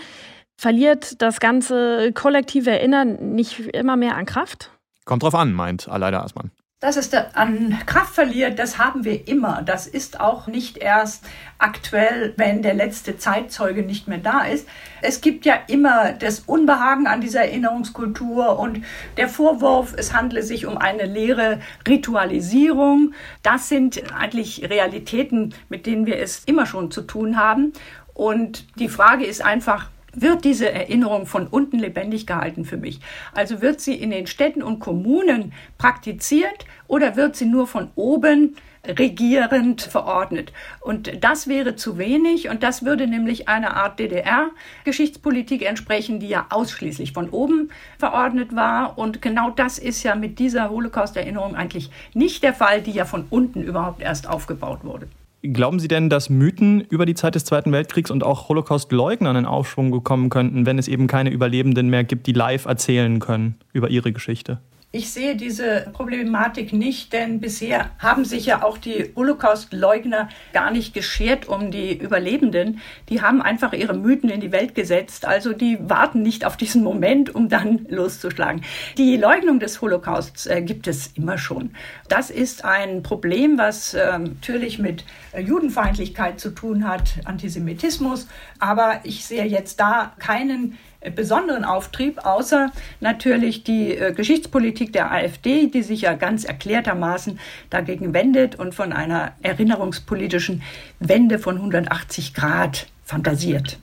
verliert 0.57 1.21
das 1.21 1.39
ganze 1.39 2.11
kollektive 2.13 2.71
Erinnern 2.71 3.35
nicht 3.35 3.59
immer 3.59 3.95
mehr 3.95 4.15
an 4.15 4.25
Kraft? 4.25 4.71
Kommt 5.05 5.23
drauf 5.23 5.35
an, 5.35 5.53
meint 5.53 5.87
Aleida 5.87 6.21
Aßmann. 6.23 6.51
Dass 6.85 6.97
es 6.97 7.11
an 7.33 7.79
Kraft 7.87 8.13
verliert, 8.13 8.59
das 8.59 8.77
haben 8.77 9.05
wir 9.05 9.27
immer. 9.27 9.63
Das 9.63 9.87
ist 9.87 10.19
auch 10.19 10.45
nicht 10.45 10.77
erst 10.77 11.25
aktuell, 11.57 12.35
wenn 12.37 12.61
der 12.61 12.75
letzte 12.75 13.17
Zeitzeuge 13.17 13.81
nicht 13.81 14.07
mehr 14.07 14.19
da 14.19 14.41
ist. 14.41 14.67
Es 15.01 15.19
gibt 15.19 15.47
ja 15.47 15.55
immer 15.67 16.11
das 16.11 16.41
Unbehagen 16.41 17.07
an 17.07 17.21
dieser 17.21 17.39
Erinnerungskultur 17.39 18.59
und 18.59 18.83
der 19.17 19.29
Vorwurf, 19.29 19.95
es 19.97 20.13
handle 20.13 20.43
sich 20.43 20.67
um 20.67 20.77
eine 20.77 21.07
leere 21.07 21.59
Ritualisierung. 21.87 23.15
Das 23.41 23.67
sind 23.67 24.03
eigentlich 24.13 24.69
Realitäten, 24.69 25.55
mit 25.69 25.87
denen 25.87 26.05
wir 26.05 26.19
es 26.19 26.43
immer 26.45 26.67
schon 26.67 26.91
zu 26.91 27.01
tun 27.01 27.39
haben. 27.39 27.73
Und 28.13 28.67
die 28.77 28.89
Frage 28.89 29.25
ist 29.25 29.43
einfach, 29.43 29.89
wird 30.21 30.45
diese 30.45 30.71
Erinnerung 30.71 31.25
von 31.25 31.47
unten 31.47 31.79
lebendig 31.79 32.27
gehalten 32.27 32.65
für 32.65 32.77
mich? 32.77 32.99
Also 33.33 33.61
wird 33.61 33.81
sie 33.81 33.95
in 33.95 34.11
den 34.11 34.27
Städten 34.27 34.63
und 34.63 34.79
Kommunen 34.79 35.53
praktiziert 35.77 36.65
oder 36.87 37.15
wird 37.15 37.35
sie 37.35 37.45
nur 37.45 37.67
von 37.67 37.89
oben 37.95 38.55
regierend 38.87 39.81
verordnet. 39.81 40.53
Und 40.81 41.23
das 41.23 41.47
wäre 41.47 41.75
zu 41.75 41.97
wenig 41.97 42.49
und 42.49 42.63
das 42.63 42.85
würde 42.85 43.07
nämlich 43.07 43.47
einer 43.47 43.75
Art 43.75 43.99
DDR-Geschichtspolitik 43.99 45.63
entsprechen, 45.65 46.19
die 46.19 46.27
ja 46.27 46.47
ausschließlich 46.49 47.13
von 47.13 47.29
oben 47.29 47.71
verordnet 47.97 48.55
war. 48.55 48.97
Und 48.97 49.21
genau 49.21 49.49
das 49.49 49.77
ist 49.79 50.03
ja 50.03 50.15
mit 50.15 50.39
dieser 50.39 50.69
Holocaust-Erinnerung 50.69 51.55
eigentlich 51.55 51.89
nicht 52.13 52.43
der 52.43 52.53
Fall, 52.53 52.81
die 52.81 52.91
ja 52.91 53.05
von 53.05 53.25
unten 53.29 53.63
überhaupt 53.63 54.01
erst 54.01 54.27
aufgebaut 54.29 54.83
wurde. 54.83 55.07
Glauben 55.53 55.79
Sie 55.79 55.87
denn, 55.87 56.09
dass 56.09 56.29
Mythen 56.29 56.81
über 56.81 57.05
die 57.05 57.13
Zeit 57.13 57.35
des 57.35 57.45
Zweiten 57.45 57.71
Weltkriegs 57.71 58.09
und 58.09 58.23
auch 58.23 58.49
Holocaust-Leugner 58.49 59.37
in 59.37 59.45
Aufschwung 59.45 59.91
bekommen 59.91 60.29
könnten, 60.29 60.65
wenn 60.65 60.79
es 60.79 60.87
eben 60.87 61.07
keine 61.07 61.29
Überlebenden 61.29 61.89
mehr 61.89 62.03
gibt, 62.03 62.25
die 62.25 62.31
live 62.31 62.65
erzählen 62.65 63.19
können 63.19 63.55
über 63.71 63.89
ihre 63.89 64.11
Geschichte? 64.11 64.59
Ich 64.91 65.11
sehe 65.11 65.35
diese 65.35 65.89
Problematik 65.91 66.71
nicht, 66.71 67.11
denn 67.11 67.41
bisher 67.41 67.91
haben 67.99 68.23
sich 68.23 68.45
ja 68.45 68.63
auch 68.63 68.77
die 68.77 69.11
Holocaust-Leugner 69.13 70.29
gar 70.53 70.71
nicht 70.71 70.93
geschert 70.93 71.49
um 71.49 71.69
die 71.69 71.97
Überlebenden. 71.97 72.79
Die 73.09 73.21
haben 73.21 73.41
einfach 73.41 73.73
ihre 73.73 73.93
Mythen 73.93 74.29
in 74.29 74.39
die 74.39 74.53
Welt 74.53 74.73
gesetzt. 74.73 75.25
Also 75.25 75.51
die 75.51 75.77
warten 75.81 76.21
nicht 76.21 76.45
auf 76.45 76.55
diesen 76.55 76.81
Moment, 76.81 77.35
um 77.35 77.49
dann 77.49 77.85
loszuschlagen. 77.89 78.61
Die 78.97 79.17
Leugnung 79.17 79.59
des 79.59 79.81
Holocausts 79.81 80.45
äh, 80.45 80.61
gibt 80.61 80.87
es 80.87 81.07
immer 81.07 81.37
schon. 81.37 81.71
Das 82.07 82.29
ist 82.29 82.63
ein 82.63 83.03
Problem, 83.03 83.57
was 83.57 83.95
äh, 83.95 84.17
natürlich 84.17 84.79
mit 84.79 85.03
Judenfeindlichkeit 85.37 86.39
zu 86.39 86.51
tun 86.51 86.87
hat, 86.87 87.19
Antisemitismus. 87.25 88.27
Aber 88.59 89.01
ich 89.03 89.25
sehe 89.25 89.43
jetzt 89.43 89.81
da 89.81 90.13
keinen 90.19 90.77
besonderen 91.11 91.63
Auftrieb, 91.63 92.25
außer 92.25 92.71
natürlich 92.99 93.63
die 93.63 93.97
äh, 93.97 94.13
Geschichtspolitik 94.13 94.93
der 94.93 95.11
AfD, 95.11 95.67
die 95.67 95.83
sich 95.83 96.01
ja 96.01 96.13
ganz 96.13 96.43
erklärtermaßen 96.45 97.39
dagegen 97.69 98.13
wendet 98.13 98.55
und 98.55 98.73
von 98.73 98.93
einer 98.93 99.33
erinnerungspolitischen 99.41 100.63
Wende 100.99 101.39
von 101.39 101.57
180 101.57 102.33
Grad 102.33 102.87
fantasiert. 103.03 103.77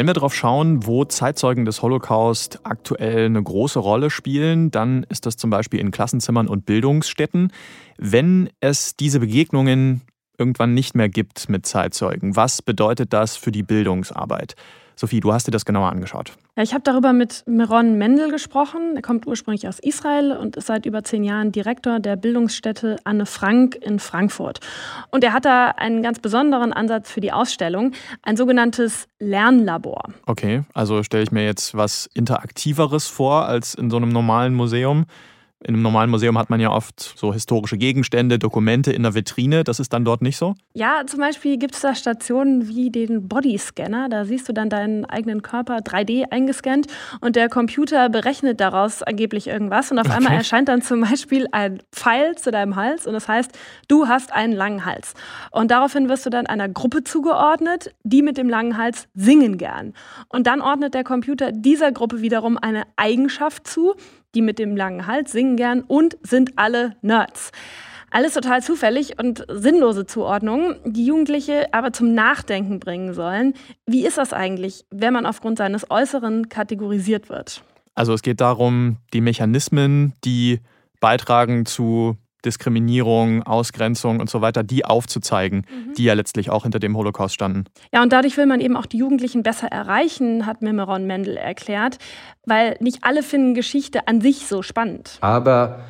Wenn 0.00 0.06
wir 0.06 0.14
darauf 0.14 0.34
schauen, 0.34 0.86
wo 0.86 1.04
Zeitzeugen 1.04 1.66
des 1.66 1.82
Holocaust 1.82 2.60
aktuell 2.62 3.26
eine 3.26 3.42
große 3.42 3.78
Rolle 3.78 4.08
spielen, 4.08 4.70
dann 4.70 5.04
ist 5.10 5.26
das 5.26 5.36
zum 5.36 5.50
Beispiel 5.50 5.78
in 5.78 5.90
Klassenzimmern 5.90 6.48
und 6.48 6.64
Bildungsstätten. 6.64 7.52
Wenn 7.98 8.48
es 8.60 8.96
diese 8.96 9.20
Begegnungen 9.20 10.00
irgendwann 10.40 10.74
nicht 10.74 10.96
mehr 10.96 11.08
gibt 11.08 11.48
mit 11.48 11.66
Zeitzeugen, 11.66 12.34
was 12.34 12.62
bedeutet 12.62 13.12
das 13.12 13.36
für 13.36 13.52
die 13.52 13.62
Bildungsarbeit? 13.62 14.56
Sophie, 15.00 15.20
du 15.20 15.32
hast 15.32 15.46
dir 15.46 15.50
das 15.50 15.64
genauer 15.64 15.90
angeschaut. 15.90 16.32
Ja, 16.56 16.62
ich 16.62 16.74
habe 16.74 16.82
darüber 16.84 17.14
mit 17.14 17.42
Meron 17.46 17.96
Mendel 17.96 18.30
gesprochen. 18.30 18.96
Er 18.96 19.00
kommt 19.00 19.26
ursprünglich 19.26 19.66
aus 19.66 19.78
Israel 19.78 20.32
und 20.32 20.56
ist 20.56 20.66
seit 20.66 20.84
über 20.84 21.02
zehn 21.02 21.24
Jahren 21.24 21.52
Direktor 21.52 22.00
der 22.00 22.16
Bildungsstätte 22.16 22.96
Anne 23.04 23.24
Frank 23.24 23.76
in 23.76 23.98
Frankfurt. 23.98 24.60
Und 25.10 25.24
er 25.24 25.32
hat 25.32 25.46
da 25.46 25.68
einen 25.68 26.02
ganz 26.02 26.18
besonderen 26.18 26.74
Ansatz 26.74 27.10
für 27.10 27.22
die 27.22 27.32
Ausstellung, 27.32 27.92
ein 28.22 28.36
sogenanntes 28.36 29.08
Lernlabor. 29.18 30.02
Okay, 30.26 30.64
also 30.74 31.02
stelle 31.02 31.22
ich 31.22 31.32
mir 31.32 31.46
jetzt 31.46 31.74
was 31.74 32.10
Interaktiveres 32.12 33.06
vor 33.06 33.46
als 33.46 33.74
in 33.74 33.88
so 33.88 33.96
einem 33.96 34.10
normalen 34.10 34.54
Museum. 34.54 35.06
In 35.62 35.74
einem 35.74 35.82
normalen 35.82 36.08
Museum 36.08 36.38
hat 36.38 36.48
man 36.48 36.58
ja 36.58 36.70
oft 36.70 36.98
so 37.18 37.34
historische 37.34 37.76
Gegenstände, 37.76 38.38
Dokumente 38.38 38.92
in 38.92 39.02
der 39.02 39.14
Vitrine. 39.14 39.62
Das 39.62 39.78
ist 39.78 39.92
dann 39.92 40.06
dort 40.06 40.22
nicht 40.22 40.38
so? 40.38 40.54
Ja, 40.72 41.02
zum 41.06 41.20
Beispiel 41.20 41.58
gibt 41.58 41.74
es 41.74 41.82
da 41.82 41.94
Stationen 41.94 42.66
wie 42.66 42.88
den 42.88 43.28
Bodyscanner. 43.28 44.08
Da 44.08 44.24
siehst 44.24 44.48
du 44.48 44.54
dann 44.54 44.70
deinen 44.70 45.04
eigenen 45.04 45.42
Körper 45.42 45.76
3D 45.76 46.30
eingescannt 46.30 46.86
und 47.20 47.36
der 47.36 47.50
Computer 47.50 48.08
berechnet 48.08 48.58
daraus 48.58 49.02
angeblich 49.02 49.48
irgendwas. 49.48 49.90
Und 49.90 49.98
auf 49.98 50.06
okay. 50.06 50.16
einmal 50.16 50.32
erscheint 50.32 50.68
dann 50.70 50.80
zum 50.80 51.02
Beispiel 51.02 51.46
ein 51.52 51.82
Pfeil 51.92 52.36
zu 52.36 52.50
deinem 52.50 52.76
Hals 52.76 53.06
und 53.06 53.12
das 53.12 53.28
heißt, 53.28 53.50
du 53.86 54.08
hast 54.08 54.32
einen 54.32 54.54
langen 54.54 54.86
Hals. 54.86 55.12
Und 55.50 55.70
daraufhin 55.70 56.08
wirst 56.08 56.24
du 56.24 56.30
dann 56.30 56.46
einer 56.46 56.70
Gruppe 56.70 57.04
zugeordnet, 57.04 57.94
die 58.02 58.22
mit 58.22 58.38
dem 58.38 58.48
langen 58.48 58.78
Hals 58.78 59.08
singen 59.14 59.58
gern. 59.58 59.92
Und 60.30 60.46
dann 60.46 60.62
ordnet 60.62 60.94
der 60.94 61.04
Computer 61.04 61.52
dieser 61.52 61.92
Gruppe 61.92 62.22
wiederum 62.22 62.56
eine 62.56 62.84
Eigenschaft 62.96 63.66
zu, 63.66 63.94
die 64.34 64.42
mit 64.42 64.58
dem 64.58 64.76
langen 64.76 65.06
Hals 65.06 65.32
singen 65.32 65.56
gern 65.56 65.82
und 65.82 66.16
sind 66.22 66.52
alle 66.56 66.96
Nerds. 67.02 67.50
Alles 68.10 68.34
total 68.34 68.60
zufällig 68.60 69.20
und 69.20 69.46
sinnlose 69.48 70.04
Zuordnungen, 70.04 70.76
die 70.84 71.06
Jugendliche 71.06 71.72
aber 71.72 71.92
zum 71.92 72.12
Nachdenken 72.12 72.80
bringen 72.80 73.14
sollen. 73.14 73.54
Wie 73.86 74.04
ist 74.04 74.18
das 74.18 74.32
eigentlich, 74.32 74.84
wenn 74.90 75.12
man 75.12 75.26
aufgrund 75.26 75.58
seines 75.58 75.88
Äußeren 75.90 76.48
kategorisiert 76.48 77.28
wird? 77.28 77.62
Also 77.94 78.12
es 78.12 78.22
geht 78.22 78.40
darum, 78.40 78.96
die 79.12 79.20
Mechanismen, 79.20 80.14
die 80.24 80.60
beitragen 80.98 81.66
zu 81.66 82.16
Diskriminierung, 82.44 83.42
Ausgrenzung 83.42 84.20
und 84.20 84.30
so 84.30 84.40
weiter, 84.40 84.62
die 84.62 84.84
aufzuzeigen, 84.84 85.58
mhm. 85.58 85.94
die 85.94 86.04
ja 86.04 86.14
letztlich 86.14 86.50
auch 86.50 86.62
hinter 86.62 86.78
dem 86.78 86.96
Holocaust 86.96 87.34
standen. 87.34 87.64
Ja, 87.92 88.02
und 88.02 88.12
dadurch 88.12 88.36
will 88.36 88.46
man 88.46 88.60
eben 88.60 88.76
auch 88.76 88.86
die 88.86 88.98
Jugendlichen 88.98 89.42
besser 89.42 89.68
erreichen, 89.68 90.46
hat 90.46 90.62
mir 90.62 90.72
Meron 90.72 91.06
Mendel 91.06 91.36
erklärt, 91.36 91.98
weil 92.46 92.76
nicht 92.80 92.98
alle 93.02 93.22
finden 93.22 93.54
Geschichte 93.54 94.08
an 94.08 94.20
sich 94.20 94.46
so 94.46 94.62
spannend. 94.62 95.18
Aber 95.20 95.80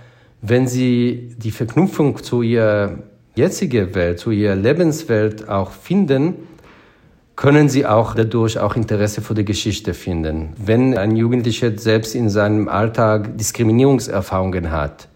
wenn 0.43 0.67
sie 0.67 1.35
die 1.37 1.51
Verknüpfung 1.51 2.23
zu 2.23 2.43
ihrer 2.43 2.99
jetzigen 3.35 3.95
Welt, 3.95 4.19
zu 4.19 4.31
ihrer 4.31 4.57
Lebenswelt 4.57 5.49
auch 5.49 5.71
finden, 5.71 6.35
können 7.37 7.71
sie 7.71 7.87
auch 7.87 8.15
dadurch 8.15 8.59
auch 8.59 8.77
Interesse 8.77 9.23
für 9.23 9.33
die 9.33 9.47
Geschichte 9.47 9.95
finden. 9.95 10.51
Wenn 10.59 10.97
ein 10.97 11.17
Jugendlicher 11.17 11.77
selbst 11.79 12.15
in 12.15 12.29
seinem 12.29 12.69
Alltag 12.69 13.39
Diskriminierungserfahrungen 13.39 14.71
hat, 14.71 15.09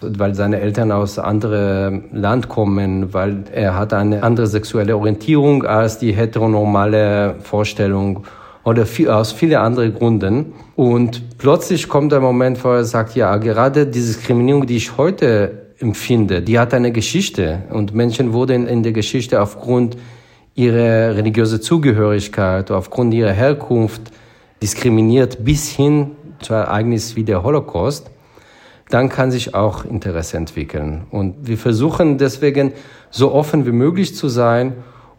weil 0.00 0.34
seine 0.34 0.60
Eltern 0.60 0.92
aus 0.92 1.18
anderem 1.18 2.04
Land 2.12 2.48
kommen, 2.48 3.12
weil 3.12 3.44
er 3.52 3.76
hat 3.76 3.92
eine 3.92 4.22
andere 4.22 4.46
sexuelle 4.46 4.96
Orientierung 4.96 5.64
als 5.64 5.98
die 5.98 6.12
heteronormale 6.12 7.36
Vorstellung 7.40 8.24
oder 8.64 8.86
viel, 8.86 9.10
aus 9.10 9.32
vielen 9.32 9.58
anderen 9.58 9.94
Gründen. 9.94 10.52
Und 10.76 11.38
plötzlich 11.38 11.88
kommt 11.88 12.12
der 12.12 12.20
Moment, 12.20 12.62
wo 12.64 12.70
er 12.70 12.84
sagt, 12.84 13.14
ja, 13.14 13.36
gerade 13.36 13.86
die 13.86 14.00
Diskriminierung, 14.00 14.66
die 14.66 14.76
ich 14.76 14.96
heute 14.96 15.66
empfinde, 15.78 16.42
die 16.42 16.58
hat 16.58 16.74
eine 16.74 16.92
Geschichte 16.92 17.62
und 17.70 17.94
Menschen 17.94 18.32
wurden 18.32 18.66
in 18.66 18.82
der 18.82 18.92
Geschichte 18.92 19.40
aufgrund 19.40 19.96
ihrer 20.54 21.16
religiösen 21.16 21.62
Zugehörigkeit, 21.62 22.70
aufgrund 22.70 23.14
ihrer 23.14 23.32
Herkunft 23.32 24.02
diskriminiert 24.62 25.42
bis 25.42 25.70
hin 25.70 26.12
zu 26.40 26.52
Ereignissen 26.52 27.16
wie 27.16 27.24
der 27.24 27.42
Holocaust 27.42 28.10
dann 28.90 29.08
kann 29.08 29.30
sich 29.30 29.54
auch 29.54 29.84
Interesse 29.84 30.36
entwickeln. 30.36 31.06
Und 31.10 31.46
wir 31.46 31.56
versuchen 31.56 32.18
deswegen 32.18 32.72
so 33.10 33.32
offen 33.32 33.66
wie 33.66 33.72
möglich 33.72 34.14
zu 34.14 34.28
sein 34.28 34.74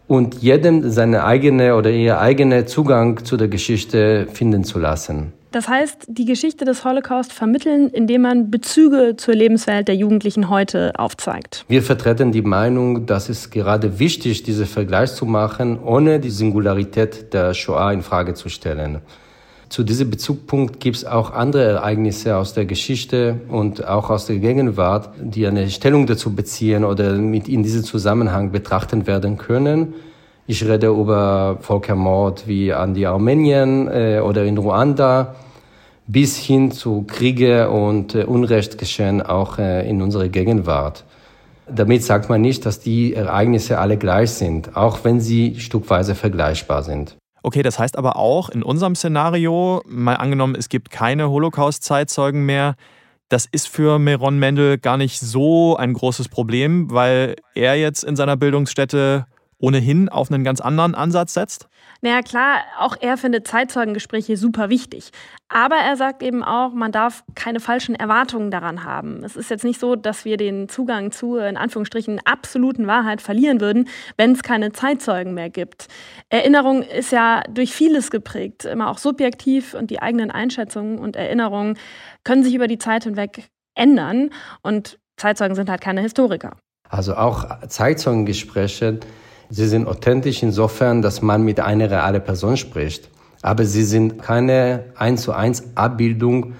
und 0.08 0.36
jedem 0.36 0.90
seine 0.90 1.24
eigene 1.24 1.76
oder 1.76 1.90
ihr 1.90 2.20
eigene 2.20 2.66
Zugang 2.66 3.24
zu 3.24 3.38
der 3.38 3.48
Geschichte 3.48 4.28
finden 4.32 4.64
zu 4.64 4.78
lassen. 4.78 5.34
Das 5.52 5.68
heißt, 5.68 6.06
die 6.08 6.24
Geschichte 6.24 6.64
des 6.64 6.86
Holocaust 6.86 7.34
vermitteln, 7.34 7.90
indem 7.90 8.22
man 8.22 8.52
Bezüge 8.52 9.16
zur 9.18 9.34
Lebenswelt 9.36 9.90
der 9.90 9.96
Jugendlichen 9.96 10.50
heute 10.50 10.94
aufzeigt. 10.98 11.66
Wir 11.68 11.82
vertreten 11.82 12.32
die 12.32 12.42
Meinung, 12.42 13.06
dass 13.06 13.28
es 13.28 13.50
gerade 13.50 14.00
wichtig, 14.00 14.32
ist, 14.32 14.48
diesen 14.48 14.66
Vergleich 14.66 15.14
zu 15.14 15.26
machen, 15.26 15.78
ohne 15.84 16.22
die 16.22 16.30
Singularität 16.30 17.34
der 17.34 17.54
Shoah 17.54 17.92
in 17.92 18.02
Frage 18.02 18.34
zu 18.34 18.48
stellen. 18.48 19.02
Zu 19.72 19.84
diesem 19.84 20.10
Bezugpunkt 20.10 20.82
gibt 20.82 20.98
es 20.98 21.06
auch 21.06 21.32
andere 21.32 21.64
Ereignisse 21.64 22.36
aus 22.36 22.54
der 22.54 22.66
Geschichte 22.66 23.40
und 23.48 23.88
auch 23.88 24.10
aus 24.10 24.26
der 24.26 24.36
Gegenwart, 24.36 25.12
die 25.18 25.48
eine 25.48 25.70
Stellung 25.70 26.06
dazu 26.08 26.36
beziehen 26.36 26.84
oder 26.84 27.14
mit 27.14 27.48
in 27.48 27.64
diesem 27.64 27.86
Zusammenhang 27.86 28.52
betrachten 28.52 29.08
werden 29.08 29.38
können. 29.38 29.94
Ich 30.46 30.68
rede 30.68 30.88
über 30.88 31.58
Völkermord 31.62 32.50
wie 32.50 32.74
an 32.74 32.94
die 32.94 33.08
Armenien 33.08 33.88
äh, 33.88 34.20
oder 34.20 34.44
in 34.44 34.58
Ruanda 34.58 35.36
bis 36.06 36.36
hin 36.36 36.72
zu 36.72 37.06
Kriege 37.08 37.70
und 37.70 38.14
äh, 38.14 38.26
Unrechtsgeschehen 38.26 39.22
auch 39.22 39.58
äh, 39.58 39.90
in 39.90 40.02
unserer 40.02 40.28
Gegenwart. 40.28 41.06
Damit 41.74 42.04
sagt 42.04 42.28
man 42.28 42.42
nicht, 42.42 42.66
dass 42.66 42.82
die 42.82 43.14
Ereignisse 43.14 43.80
alle 43.80 43.96
gleich 43.96 44.32
sind, 44.32 44.76
auch 44.76 45.06
wenn 45.06 45.22
sie 45.22 45.62
stückweise 45.62 46.14
vergleichbar 46.14 46.84
sind. 46.84 47.16
Okay, 47.44 47.64
das 47.64 47.80
heißt 47.80 47.98
aber 47.98 48.18
auch 48.18 48.50
in 48.50 48.62
unserem 48.62 48.96
Szenario, 48.96 49.82
mal 49.88 50.16
angenommen, 50.16 50.56
es 50.56 50.70
gibt 50.70 50.92
keine 50.92 51.30
Holocaust-Zeitzeugen 51.30 52.46
mehr, 52.46 52.76
das 53.30 53.48
ist 53.52 53.68
für 53.68 53.98
Meron 53.98 54.38
Mendel 54.38 54.78
gar 54.78 54.98
nicht 54.98 55.20
so 55.20 55.76
ein 55.78 55.94
großes 55.94 56.30
Problem, 56.30 56.92
weil 56.92 57.36
er 57.56 57.76
jetzt 57.76 58.04
in 58.04 58.16
seiner 58.16 58.38
Bildungsstätte 58.38 59.26
ohnehin 59.62 60.10
auf 60.10 60.32
einen 60.32 60.44
ganz 60.44 60.60
anderen 60.60 60.96
Ansatz 60.96 61.34
setzt? 61.34 61.70
Naja, 62.02 62.22
klar, 62.22 62.58
auch 62.80 62.98
er 63.00 63.16
findet 63.16 63.48
Zeitzeugengespräche 63.48 64.36
super 64.36 64.70
wichtig. 64.70 65.12
Aber 65.50 65.76
er 65.76 65.96
sagt 65.98 66.24
eben 66.24 66.44
auch, 66.44 66.74
man 66.74 66.92
darf 66.92 67.24
keine 67.36 67.60
falschen 67.60 67.96
Erwartungen 67.96 68.50
daran 68.52 68.84
haben. 68.84 69.24
Es 69.24 69.36
ist 69.36 69.50
jetzt 69.50 69.64
nicht 69.64 69.80
so, 69.80 69.96
dass 69.96 70.26
wir 70.26 70.38
den 70.38 70.68
Zugang 70.68 71.12
zur, 71.12 71.46
in 71.46 71.58
Anführungsstrichen, 71.58 72.20
absoluten 72.26 72.88
Wahrheit 72.88 73.22
verlieren 73.22 73.62
würden, 73.62 73.88
wenn 74.18 74.32
es 74.32 74.42
keine 74.42 74.72
Zeitzeugen 74.72 75.34
mehr 75.34 75.50
gibt. 75.50 75.88
Erinnerung 76.30 76.82
ist 76.82 77.12
ja 77.12 77.42
durch 77.50 77.74
vieles 77.74 78.10
geprägt, 78.10 78.66
immer 78.66 78.90
auch 78.90 78.98
subjektiv 78.98 79.76
und 79.76 79.92
die 79.92 80.02
eigenen 80.02 80.32
Einschätzungen 80.32 80.98
und 80.98 81.16
Erinnerungen 81.16 81.78
können 82.24 82.44
sich 82.44 82.56
über 82.56 82.68
die 82.68 82.80
Zeit 82.80 83.04
hinweg 83.04 83.50
ändern. 83.76 84.32
Und 84.64 85.00
Zeitzeugen 85.18 85.56
sind 85.56 85.70
halt 85.70 85.82
keine 85.82 86.02
Historiker. 86.02 86.58
Also 86.90 87.16
auch 87.16 87.46
Zeitzeugengespräche 87.68 89.00
Sie 89.54 89.68
sind 89.68 89.86
authentisch 89.86 90.42
insofern, 90.44 91.02
dass 91.02 91.22
man 91.22 91.44
mit 91.44 91.60
einer 91.60 91.92
realen 91.92 92.24
Person 92.24 92.56
spricht. 92.56 93.10
Aber 93.42 93.66
sie 93.66 93.84
sind 93.84 94.22
keine 94.22 94.86
eins 94.96 95.24
zu 95.24 95.34
eins 95.34 95.64
Abbildung 95.76 96.54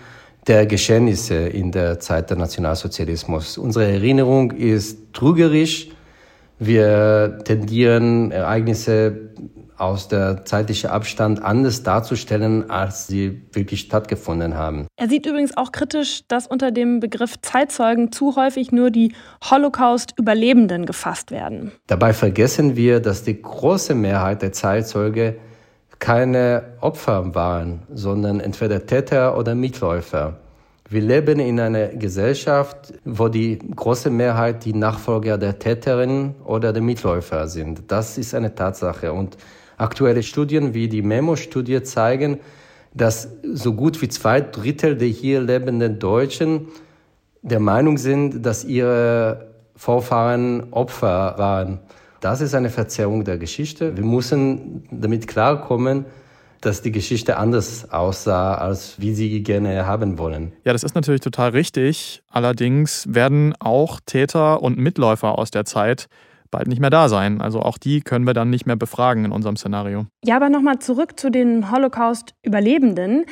der 0.46 0.66
Geschehnisse 0.66 1.36
in 1.36 1.72
der 1.72 2.00
Zeit 2.02 2.30
des 2.30 2.38
Nationalsozialismus. 2.38 3.58
Unsere 3.58 3.86
Erinnerung 3.86 4.52
ist 4.52 5.14
trügerisch. 5.14 5.88
Wir 6.60 7.40
tendieren 7.46 8.32
Ereignisse 8.32 9.30
aus 9.82 10.08
der 10.08 10.46
zeitlichen 10.46 10.92
Abstand 10.92 11.44
anders 11.44 11.82
darzustellen, 11.82 12.70
als 12.70 13.08
sie 13.08 13.42
wirklich 13.52 13.82
stattgefunden 13.82 14.56
haben. 14.56 14.86
Er 14.96 15.10
sieht 15.10 15.26
übrigens 15.26 15.58
auch 15.58 15.72
kritisch, 15.72 16.22
dass 16.28 16.46
unter 16.46 16.72
dem 16.72 17.00
Begriff 17.00 17.42
Zeitzeugen 17.42 18.12
zu 18.12 18.36
häufig 18.36 18.72
nur 18.72 18.92
die 18.92 19.14
Holocaust-Überlebenden 19.50 20.86
gefasst 20.86 21.32
werden. 21.32 21.72
Dabei 21.88 22.14
vergessen 22.14 22.76
wir, 22.76 23.00
dass 23.00 23.24
die 23.24 23.42
große 23.42 23.96
Mehrheit 23.96 24.44
der 24.44 24.52
Zeitzeuge 24.52 25.38
keine 25.98 26.64
Opfer 26.82 27.34
waren, 27.34 27.82
sondern 27.92 28.40
entweder 28.40 28.86
Täter 28.86 29.38
oder 29.38 29.56
Mitläufer. 29.56 30.38
Wir 30.90 31.02
leben 31.02 31.40
in 31.40 31.60
einer 31.60 31.88
Gesellschaft, 31.88 32.94
wo 33.06 33.30
die 33.30 33.58
große 33.58 34.10
Mehrheit 34.10 34.66
die 34.66 34.74
Nachfolger 34.74 35.38
der 35.38 35.58
Täterin 35.58 36.36
oder 36.44 36.74
der 36.74 36.82
Mitläufer 36.82 37.48
sind. 37.48 37.84
Das 37.88 38.18
ist 38.18 38.36
eine 38.36 38.54
Tatsache. 38.54 39.14
Und 39.14 39.38
Aktuelle 39.82 40.24
Studien 40.24 40.74
wie 40.74 40.88
die 40.88 41.02
Memo-Studie 41.02 41.82
zeigen, 41.84 42.40
dass 42.94 43.30
so 43.54 43.74
gut 43.74 44.02
wie 44.02 44.10
zwei 44.10 44.42
Drittel 44.42 44.96
der 44.98 45.08
hier 45.08 45.42
lebenden 45.42 46.00
Deutschen 46.00 46.68
der 47.42 47.60
Meinung 47.60 47.98
sind, 47.98 48.46
dass 48.46 48.64
ihre 48.64 49.52
Vorfahren 49.76 50.72
Opfer 50.72 51.36
waren. 51.38 51.80
Das 52.20 52.42
ist 52.42 52.54
eine 52.54 52.70
Verzerrung 52.70 53.24
der 53.24 53.40
Geschichte. 53.40 53.98
Wir 53.98 54.04
müssen 54.04 54.84
damit 54.92 55.28
klarkommen, 55.28 56.06
dass 56.62 56.84
die 56.84 56.92
Geschichte 56.92 57.38
anders 57.38 57.92
aussah, 57.92 58.54
als 58.54 59.00
wie 59.00 59.16
sie 59.16 59.42
gerne 59.42 59.88
haben 59.88 60.20
wollen. 60.20 60.54
Ja, 60.64 60.74
das 60.74 60.84
ist 60.84 60.94
natürlich 60.94 61.22
total 61.22 61.50
richtig. 61.50 62.22
Allerdings 62.30 63.08
werden 63.10 63.56
auch 63.60 64.00
Täter 64.06 64.62
und 64.62 64.78
Mitläufer 64.78 65.40
aus 65.40 65.50
der 65.50 65.66
Zeit 65.66 66.08
bald 66.52 66.68
nicht 66.68 66.80
mehr 66.80 66.90
da 66.90 67.10
sein. 67.10 67.42
Also 67.42 67.62
auch 67.62 67.78
die 67.78 68.02
können 68.02 68.26
wir 68.26 68.34
dann 68.34 68.50
nicht 68.50 68.66
mehr 68.66 68.76
befragen 68.76 69.26
in 69.26 69.32
unserem 69.32 69.56
Szenario. 69.56 70.06
Ja, 70.24 70.36
aber 70.36 70.50
nochmal 70.50 70.80
zurück 70.80 71.20
zu 71.20 71.32
den 71.32 71.72
Holocaust-Überlebenden. 71.72 73.26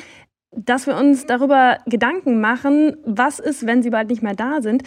Dass 0.52 0.88
wir 0.88 0.96
uns 0.96 1.26
darüber 1.26 1.78
Gedanken 1.86 2.40
machen, 2.40 2.96
was 3.04 3.38
ist, 3.38 3.66
wenn 3.66 3.84
sie 3.84 3.90
bald 3.90 4.10
nicht 4.10 4.22
mehr 4.22 4.34
da 4.34 4.62
sind, 4.62 4.82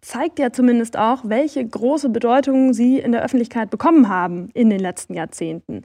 zeigt 0.00 0.38
ja 0.38 0.52
zumindest 0.52 0.98
auch, 0.98 1.20
welche 1.24 1.64
große 1.64 2.08
Bedeutung 2.08 2.72
sie 2.72 2.98
in 2.98 3.12
der 3.12 3.22
Öffentlichkeit 3.22 3.70
bekommen 3.70 4.08
haben 4.08 4.48
in 4.54 4.70
den 4.70 4.80
letzten 4.80 5.14
Jahrzehnten. 5.14 5.82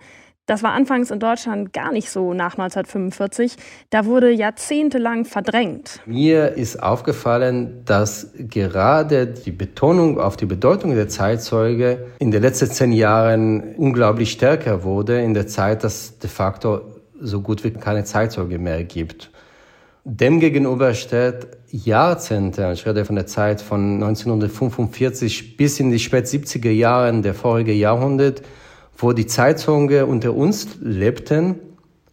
Das 0.47 0.63
war 0.63 0.71
anfangs 0.71 1.12
in 1.12 1.19
Deutschland 1.19 1.73
gar 1.73 1.91
nicht 1.91 2.10
so 2.10 2.33
nach 2.33 2.53
1945. 2.53 3.57
Da 3.89 4.05
wurde 4.05 4.31
jahrzehntelang 4.31 5.25
verdrängt. 5.25 5.99
Mir 6.05 6.53
ist 6.53 6.81
aufgefallen, 6.81 7.81
dass 7.83 8.31
gerade 8.38 9.27
die 9.27 9.51
Betonung 9.51 10.21
auf 10.21 10.38
die 10.38 10.45
Bedeutung 10.45 10.95
der 10.95 11.10
Zeitzeuge 11.10 12.07
in 12.19 12.31
den 12.31 12.41
letzten 12.41 12.71
zehn 12.71 12.93
Jahren 12.93 13.75
unglaublich 13.75 14.31
stärker 14.31 14.86
wurde, 14.86 15.21
in 15.21 15.33
der 15.33 15.47
Zeit, 15.47 15.83
dass 15.83 16.17
de 16.17 16.29
facto 16.29 16.79
so 17.19 17.41
gut 17.41 17.65
wie 17.65 17.71
keine 17.71 18.05
Zeitzeuge 18.05 18.57
mehr 18.57 18.86
gibt. 18.86 19.29
Demgegenüber 20.05 20.93
steht 20.93 21.47
Jahrzehnte, 21.69 22.71
ich 22.73 22.86
rede 22.86 23.03
von 23.03 23.15
der 23.15 23.27
Zeit 23.27 23.60
von 23.60 23.95
1945 23.95 25.57
bis 25.57 25.81
in 25.81 25.91
die 25.91 25.99
spät 25.99 26.25
70er 26.25 26.71
Jahre 26.71 27.21
der 27.21 27.33
vorigen 27.33 27.75
Jahrhundert, 27.75 28.43
wo 28.97 29.13
die 29.13 29.27
Zeitzeugen 29.27 30.03
unter 30.03 30.33
uns 30.33 30.77
lebten 30.81 31.55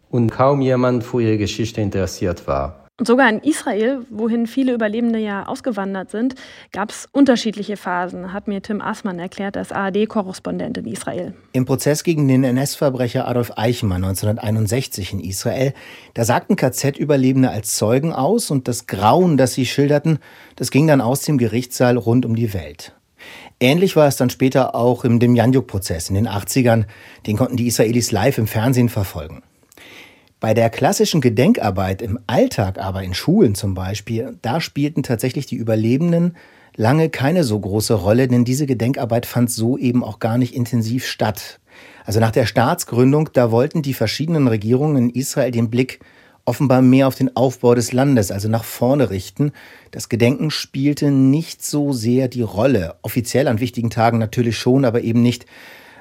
und 0.09 0.31
kaum 0.31 0.61
jemand 0.61 1.03
für 1.03 1.21
ihre 1.21 1.37
Geschichte 1.37 1.81
interessiert 1.81 2.47
war. 2.47 2.85
Und 2.97 3.07
sogar 3.07 3.29
in 3.29 3.39
Israel, 3.39 4.05
wohin 4.09 4.47
viele 4.47 4.73
Überlebende 4.73 5.19
ja 5.19 5.47
ausgewandert 5.47 6.11
sind, 6.11 6.35
gab 6.71 6.91
es 6.91 7.09
unterschiedliche 7.11 7.75
Phasen, 7.75 8.31
hat 8.31 8.47
mir 8.47 8.61
Tim 8.61 8.79
Assmann 8.79 9.19
erklärt, 9.19 9.57
als 9.57 9.73
ARD-Korrespondent 9.73 10.77
in 10.77 10.85
Israel. 10.85 11.33
Im 11.51 11.65
Prozess 11.65 12.05
gegen 12.05 12.25
den 12.29 12.45
NS-Verbrecher 12.45 13.27
Adolf 13.27 13.51
Eichmann 13.57 14.01
1961 14.05 15.11
in 15.11 15.19
Israel, 15.19 15.73
da 16.13 16.23
sagten 16.23 16.55
KZ-Überlebende 16.55 17.49
als 17.49 17.75
Zeugen 17.75 18.13
aus 18.13 18.49
und 18.49 18.69
das 18.69 18.87
Grauen, 18.87 19.35
das 19.35 19.55
sie 19.55 19.65
schilderten, 19.65 20.19
das 20.55 20.71
ging 20.71 20.87
dann 20.87 21.01
aus 21.01 21.19
dem 21.19 21.37
Gerichtssaal 21.37 21.97
rund 21.97 22.25
um 22.25 22.37
die 22.37 22.53
Welt. 22.53 22.93
Ähnlich 23.59 23.95
war 23.95 24.07
es 24.07 24.17
dann 24.17 24.29
später 24.29 24.75
auch 24.75 25.05
im 25.05 25.19
Demjanjuk-Prozess 25.19 26.09
in 26.09 26.15
den 26.15 26.27
80ern. 26.27 26.85
Den 27.25 27.37
konnten 27.37 27.57
die 27.57 27.67
Israelis 27.67 28.11
live 28.11 28.37
im 28.37 28.47
Fernsehen 28.47 28.89
verfolgen. 28.89 29.43
Bei 30.39 30.53
der 30.53 30.69
klassischen 30.69 31.21
Gedenkarbeit 31.21 32.01
im 32.01 32.19
Alltag, 32.27 32.77
aber 32.77 33.03
in 33.03 33.13
Schulen 33.13 33.55
zum 33.55 33.73
Beispiel, 33.73 34.37
da 34.41 34.59
spielten 34.59 35.01
tatsächlich 35.01 35.45
die 35.45 35.55
Überlebenden 35.55 36.35
lange 36.75 37.09
keine 37.09 37.43
so 37.43 37.59
große 37.59 37.93
Rolle, 37.93 38.27
denn 38.27 38.43
diese 38.43 38.65
Gedenkarbeit 38.65 39.25
fand 39.25 39.49
so 39.49 39.77
eben 39.77 40.03
auch 40.03 40.19
gar 40.19 40.37
nicht 40.37 40.53
intensiv 40.53 41.07
statt. 41.07 41.59
Also 42.03 42.19
nach 42.19 42.31
der 42.31 42.45
Staatsgründung, 42.45 43.29
da 43.33 43.49
wollten 43.51 43.81
die 43.81 43.93
verschiedenen 43.93 44.47
Regierungen 44.47 44.97
in 44.97 45.09
Israel 45.09 45.51
den 45.51 45.69
Blick 45.69 45.99
offenbar 46.45 46.81
mehr 46.81 47.07
auf 47.07 47.15
den 47.15 47.35
Aufbau 47.35 47.75
des 47.75 47.91
Landes, 47.91 48.31
also 48.31 48.47
nach 48.47 48.63
vorne 48.63 49.09
richten. 49.09 49.51
Das 49.91 50.09
Gedenken 50.09 50.51
spielte 50.51 51.11
nicht 51.11 51.65
so 51.65 51.91
sehr 51.91 52.27
die 52.27 52.43
Rolle. 52.43 52.95
Offiziell 53.01 53.47
an 53.47 53.59
wichtigen 53.59 53.89
Tagen 53.89 54.19
natürlich 54.19 54.57
schon, 54.57 54.85
aber 54.85 55.01
eben 55.01 55.21
nicht 55.21 55.45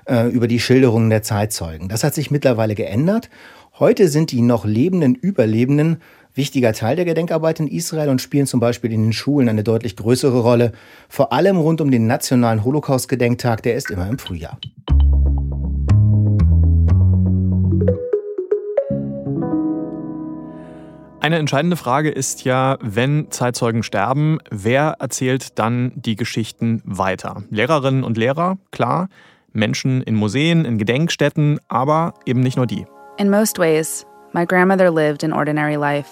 äh, 0.07 0.29
über 0.29 0.47
die 0.47 0.61
Schilderungen 0.61 1.11
der 1.11 1.23
Zeitzeugen. 1.23 1.89
Das 1.89 2.05
hat 2.05 2.15
sich 2.15 2.31
mittlerweile 2.31 2.75
geändert. 2.75 3.31
Heute 3.79 4.09
sind 4.09 4.31
die 4.31 4.43
noch 4.43 4.65
lebenden 4.65 5.15
Überlebenden 5.15 5.97
wichtiger 6.35 6.73
Teil 6.73 6.97
der 6.97 7.05
Gedenkarbeit 7.05 7.61
in 7.61 7.69
Israel 7.69 8.09
und 8.09 8.21
spielen 8.21 8.47
zum 8.47 8.61
Beispiel 8.61 8.93
in 8.93 9.03
den 9.03 9.13
Schulen 9.13 9.49
eine 9.49 9.65
deutlich 9.65 9.97
größere 9.97 10.41
Rolle. 10.41 10.73
Vor 11.09 11.33
allem 11.33 11.57
rund 11.57 11.81
um 11.81 11.91
den 11.91 12.07
nationalen 12.07 12.65
Holocaust-Gedenktag, 12.65 13.63
der 13.63 13.77
ist 13.77 13.91
immer 13.91 14.09
im 14.09 14.19
Frühjahr. 14.19 14.59
Eine 21.25 21.39
entscheidende 21.39 21.79
Frage 21.79 22.11
ist 22.11 22.45
ja, 22.45 22.77
wenn 22.83 23.31
Zeitzeugen 23.31 23.83
sterben, 23.83 24.41
wer 24.51 24.97
erzählt 24.99 25.59
dann 25.59 25.91
die 25.95 26.17
Geschichten 26.17 26.83
weiter? 26.85 27.45
Lehrerinnen 27.49 28.05
und 28.05 28.19
Lehrer, 28.19 28.59
klar. 28.73 29.09
Menschen 29.55 30.03
in 30.03 30.17
Museen, 30.17 30.67
in 30.67 30.77
Gedenkstätten, 30.77 31.61
aber 31.67 32.13
eben 32.27 32.41
nicht 32.41 32.59
nur 32.59 32.67
die. 32.67 32.85
In 33.17 33.31
most 33.31 33.59
ways, 33.59 34.05
my 34.35 34.45
grandmother 34.45 34.93
lived 34.93 35.25
an 35.25 35.33
ordinary 35.33 35.77
life. 35.77 36.11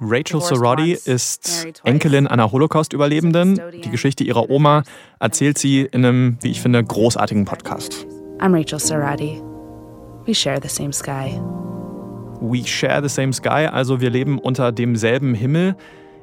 Rachel 0.00 0.40
Sorodi 0.40 0.98
ist 1.04 1.68
Enkelin 1.84 2.26
einer 2.26 2.50
Holocaust-Überlebenden. 2.50 3.60
Die 3.84 3.90
Geschichte 3.90 4.24
ihrer 4.24 4.50
Oma 4.50 4.82
erzählt 5.20 5.56
sie 5.56 5.82
in 5.82 6.04
einem, 6.04 6.36
wie 6.40 6.50
ich 6.50 6.60
finde, 6.60 6.82
großartigen 6.82 7.44
Podcast. 7.44 8.08
I'm 8.40 8.52
Rachel 8.52 8.80
Sorodi. 8.80 9.40
We 10.26 10.34
share 10.34 10.58
the 10.60 10.68
same 10.68 10.92
sky. 10.92 11.40
We 12.44 12.66
share 12.66 13.00
the 13.00 13.08
same 13.08 13.32
sky, 13.32 13.68
also 13.70 14.00
wir 14.00 14.10
leben 14.10 14.40
unter 14.40 14.72
demselben 14.72 15.32
Himmel. 15.32 15.76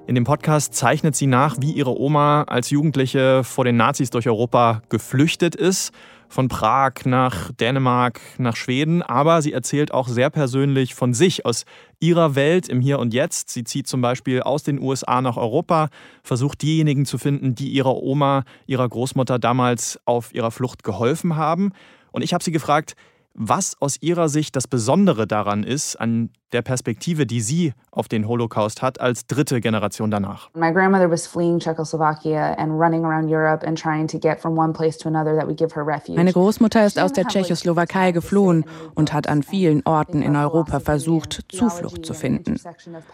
In 0.06 0.16
dem 0.16 0.26
Podcast 0.26 0.74
zeichnet 0.74 1.16
sie 1.16 1.28
nach, 1.28 1.56
wie 1.62 1.72
ihre 1.72 1.98
Oma 1.98 2.44
als 2.44 2.72
Jugendliche 2.72 3.46
vor 3.46 3.64
den 3.64 3.78
Nazis 3.78 4.10
durch 4.10 4.28
Europa 4.28 4.82
geflüchtet 4.90 5.56
ist 5.56 5.94
von 6.28 6.50
Prag 6.50 7.06
nach 7.06 7.52
Dänemark, 7.54 8.20
nach 8.38 8.58
Schweden, 8.58 9.02
aber 9.02 9.42
sie 9.42 9.54
erzählt 9.54 9.94
auch 9.94 10.10
sehr 10.10 10.30
persönlich 10.30 10.94
von 10.94 11.14
sich, 11.14 11.46
aus 11.46 11.64
ihrer 12.02 12.36
Welt 12.36 12.68
im 12.68 12.82
Hier 12.82 13.00
und 13.00 13.14
Jetzt. 13.14 13.50
Sie 13.50 13.64
zieht 13.64 13.88
zum 13.88 14.02
Beispiel 14.02 14.42
aus 14.42 14.64
den 14.64 14.80
USA 14.82 15.22
nach 15.22 15.38
Europa, 15.38 15.88
versucht 16.22 16.62
diejenigen 16.62 17.06
zu 17.06 17.18
finden, 17.18 17.56
die 17.56 17.70
ihrer 17.70 17.96
Oma, 17.96 18.44
ihrer 18.68 18.88
Großmutter 18.88 19.40
damals 19.40 20.00
auf 20.04 20.34
ihrer 20.36 20.52
Flucht 20.52 20.84
geholfen 20.84 21.38
haben. 21.38 21.72
Und 22.12 22.24
ich 22.24 22.34
habe 22.34 22.44
sie 22.44 22.52
gefragt, 22.52 22.96
was 23.40 23.82
aus 23.82 23.96
ihrer 24.02 24.28
Sicht 24.28 24.58
das 24.58 24.68
Besondere 24.68 25.26
daran 25.26 25.64
ist, 25.64 25.96
an 25.96 26.30
der 26.52 26.62
Perspektive, 26.62 27.26
die 27.26 27.42
sie 27.42 27.74
auf 27.92 28.08
den 28.08 28.28
Holocaust 28.28 28.82
hat, 28.82 29.00
als 29.00 29.26
dritte 29.28 29.62
Generation 29.62 30.12
danach. 30.12 30.50
My 30.54 30.72
grandmother 30.72 31.10
was 31.10 31.28
fleeing 31.28 31.60
Czechoslovakia 31.60 32.54
and 32.58 32.72
running 32.80 33.06
around 33.06 33.30
Europe 33.30 33.66
and 33.66 33.80
trying 33.80 34.08
to 34.08 34.20
get 34.20 34.40
from 34.40 34.58
one 34.58 34.74
place 34.74 34.98
to 34.98 35.10
another 35.10 35.36
that 35.36 35.46
would 35.46 35.58
give 35.58 35.76
her 35.76 35.86
refuge. 35.86 36.16
Meine 36.16 36.34
Großmutter 36.34 36.86
ist 36.86 37.00
aus 37.00 37.14
der 37.14 37.26
Tschechoslowakei 37.26 38.12
geflohen 38.12 38.66
und 38.96 39.14
hat 39.14 39.28
an 39.28 39.44
vielen 39.44 39.86
Orten 39.86 40.22
in 40.22 40.36
Europa 40.36 40.80
versucht, 40.80 41.46
Zuflucht 41.50 42.06
zu 42.06 42.14
finden. 42.14 42.60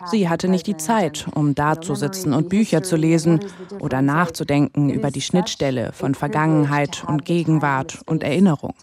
Sie 0.06 0.30
hatte 0.30 0.48
nicht 0.48 0.68
die 0.68 0.78
Zeit, 0.78 1.28
um 1.34 1.56
da 1.56 1.82
zu 1.82 1.96
sitzen 1.96 2.34
und 2.34 2.50
Bücher 2.50 2.84
zu 2.84 2.96
lesen 2.96 3.40
oder 3.80 4.02
nachzudenken 4.02 4.90
über 4.90 5.12
die 5.12 5.22
Schnittstelle 5.22 5.92
von 5.94 6.16
Vergangenheit 6.16 7.04
und 7.08 7.26
Gegenwart 7.26 8.00
und 8.06 8.24
Erinnerung. 8.24 8.74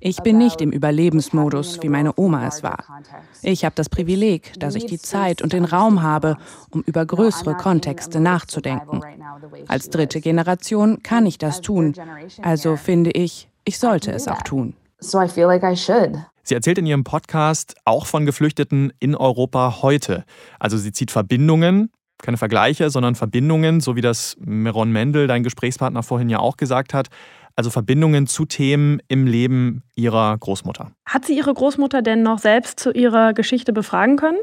Ich 0.00 0.18
bin 0.22 0.38
nicht 0.38 0.60
im 0.60 0.70
Überlebensmodus, 0.70 1.82
wie 1.82 1.88
meine 1.88 2.12
Oma 2.16 2.46
es 2.46 2.62
war. 2.62 2.84
Ich 3.42 3.64
habe 3.64 3.74
das 3.74 3.81
Privileg, 3.88 4.58
dass 4.58 4.74
ich 4.74 4.86
die 4.86 4.98
Zeit 4.98 5.42
und 5.42 5.52
den 5.52 5.64
Raum 5.64 6.02
habe, 6.02 6.36
um 6.70 6.82
über 6.82 7.04
größere 7.04 7.54
Kontexte 7.54 8.20
nachzudenken. 8.20 9.00
Als 9.68 9.90
dritte 9.90 10.20
Generation 10.20 11.02
kann 11.02 11.26
ich 11.26 11.38
das 11.38 11.60
tun. 11.60 11.94
Also 12.42 12.76
finde 12.76 13.10
ich, 13.10 13.48
ich 13.64 13.78
sollte 13.78 14.12
es 14.12 14.28
auch 14.28 14.42
tun. 14.42 14.74
Sie 16.44 16.54
erzählt 16.54 16.78
in 16.78 16.86
ihrem 16.86 17.04
Podcast 17.04 17.76
auch 17.84 18.06
von 18.06 18.26
Geflüchteten 18.26 18.92
in 18.98 19.14
Europa 19.14 19.78
heute. 19.82 20.24
Also 20.58 20.76
sie 20.76 20.92
zieht 20.92 21.10
Verbindungen, 21.10 21.90
keine 22.18 22.36
Vergleiche, 22.36 22.90
sondern 22.90 23.14
Verbindungen, 23.14 23.80
so 23.80 23.96
wie 23.96 24.00
das 24.00 24.36
Meron 24.40 24.90
Mendel, 24.90 25.26
dein 25.26 25.42
Gesprächspartner 25.42 26.02
vorhin 26.02 26.28
ja 26.28 26.38
auch 26.38 26.56
gesagt 26.56 26.94
hat 26.94 27.08
also 27.56 27.70
Verbindungen 27.70 28.26
zu 28.26 28.44
Themen 28.44 29.00
im 29.08 29.26
Leben 29.26 29.82
ihrer 29.94 30.36
Großmutter. 30.38 30.92
Hat 31.06 31.24
sie 31.24 31.36
ihre 31.36 31.52
Großmutter 31.52 32.02
denn 32.02 32.22
noch 32.22 32.38
selbst 32.38 32.80
zu 32.80 32.92
ihrer 32.92 33.32
Geschichte 33.32 33.72
befragen 33.72 34.16
können? 34.16 34.38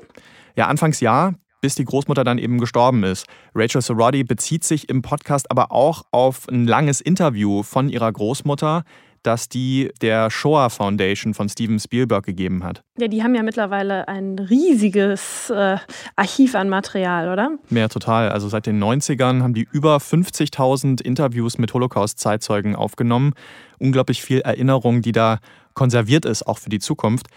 Ja, 0.56 0.68
anfangs 0.68 1.00
ja, 1.00 1.34
bis 1.62 1.76
die 1.76 1.86
Großmutter 1.86 2.24
dann 2.24 2.38
eben 2.38 2.60
gestorben 2.60 3.04
ist. 3.04 3.26
Rachel 3.54 3.82
Sorodi 3.82 4.24
bezieht 4.24 4.64
sich 4.64 4.90
im 4.90 5.02
Podcast 5.02 5.52
aber 5.52 5.72
auch 5.72 6.04
auf 6.12 6.48
ein 6.50 6.68
langes 6.68 7.02
Interview 7.02 7.64
von 7.64 7.90
ihrer 7.90 8.12
Großmutter, 8.12 8.84
das 9.24 9.50
die 9.50 9.92
der 10.02 10.30
Shoah 10.30 10.70
Foundation 10.70 11.34
von 11.34 11.50
Steven 11.50 11.80
Spielberg 11.80 12.26
gegeben 12.26 12.64
hat. 12.64 12.84
Ja, 12.98 13.08
die 13.08 13.24
haben 13.24 13.36
ja 13.36 13.44
mittlerweile 13.44 14.08
ein 14.08 14.40
riesiges 14.40 15.50
äh, 15.50 15.78
Archiv 16.16 16.56
an 16.56 16.70
Material, 16.70 17.32
oder? 17.32 17.52
Ja, 17.70 17.88
total. 17.88 18.30
Also 18.30 18.50
seit 18.50 18.66
den 18.66 18.82
90ern 18.84 19.42
haben 19.42 19.54
die 19.54 19.68
über 19.72 19.98
50.000 19.98 21.02
Interviews 21.02 21.58
mit 21.58 21.74
Holocaust-Zeitzeugen 21.74 22.76
aufgenommen. 22.76 23.34
Unglaublich 23.78 24.22
viel 24.22 24.40
Erinnerung, 24.42 25.02
die 25.02 25.12
da 25.12 25.40
konserviert 25.74 26.26
ist, 26.26 26.46
auch 26.46 26.58
für 26.58 26.70
die 26.70 26.80
Zukunft. 26.80 27.28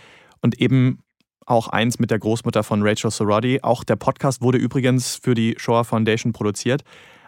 Und 0.41 0.61
eben 0.61 0.99
auch 1.47 1.69
eins 1.69 1.99
mit 1.99 2.11
der 2.11 2.19
Großmutter 2.19 2.63
von 2.63 2.83
Rachel 2.83 3.11
Sorodi. 3.11 3.61
Auch 3.63 3.85
der 3.85 3.97
Podcast 3.97 4.43
wurde 4.43 4.59
übrigens 4.59 5.17
für 5.17 5.35
die 5.35 5.55
Shoah 5.59 5.85
Foundation 5.85 6.33
produziert. 6.33 6.83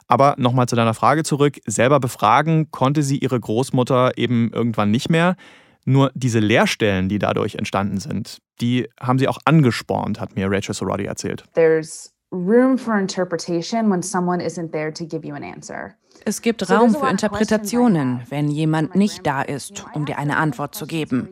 Aber 0.06 0.34
nochmal 0.38 0.66
zu 0.66 0.76
deiner 0.76 0.94
Frage 0.94 1.22
zurück. 1.22 1.58
Selber 1.66 2.00
befragen 2.00 2.70
konnte 2.70 3.02
sie 3.02 3.18
ihre 3.18 3.38
Großmutter 3.38 4.16
eben 4.16 4.50
irgendwann 4.52 4.90
nicht 4.90 5.10
mehr. 5.10 5.36
Nur 5.84 6.10
diese 6.14 6.38
Leerstellen, 6.38 7.08
die 7.08 7.18
dadurch 7.18 7.56
entstanden 7.56 7.98
sind, 7.98 8.38
die 8.60 8.88
haben 9.00 9.18
sie 9.18 9.28
auch 9.28 9.38
angespornt, 9.44 10.20
hat 10.20 10.34
mir 10.34 10.50
Rachel 10.50 10.74
Sorodi 10.74 11.04
erzählt. 11.04 11.44
There's 11.54 12.14
room 12.32 12.78
for 12.78 12.98
interpretation 12.98 13.90
when 13.90 14.02
someone 14.02 14.42
isn't 14.42 14.72
there 14.72 14.92
to 14.92 15.04
give 15.04 15.26
you 15.26 15.34
an 15.34 15.44
answer. 15.44 15.94
Es 16.24 16.40
gibt 16.40 16.70
Raum 16.70 16.94
für 16.94 17.08
Interpretationen, 17.08 18.22
wenn 18.30 18.48
jemand 18.48 18.94
nicht 18.94 19.26
da 19.26 19.42
ist, 19.42 19.84
um 19.94 20.06
dir 20.06 20.18
eine 20.18 20.36
Antwort 20.36 20.74
zu 20.74 20.86
geben. 20.86 21.28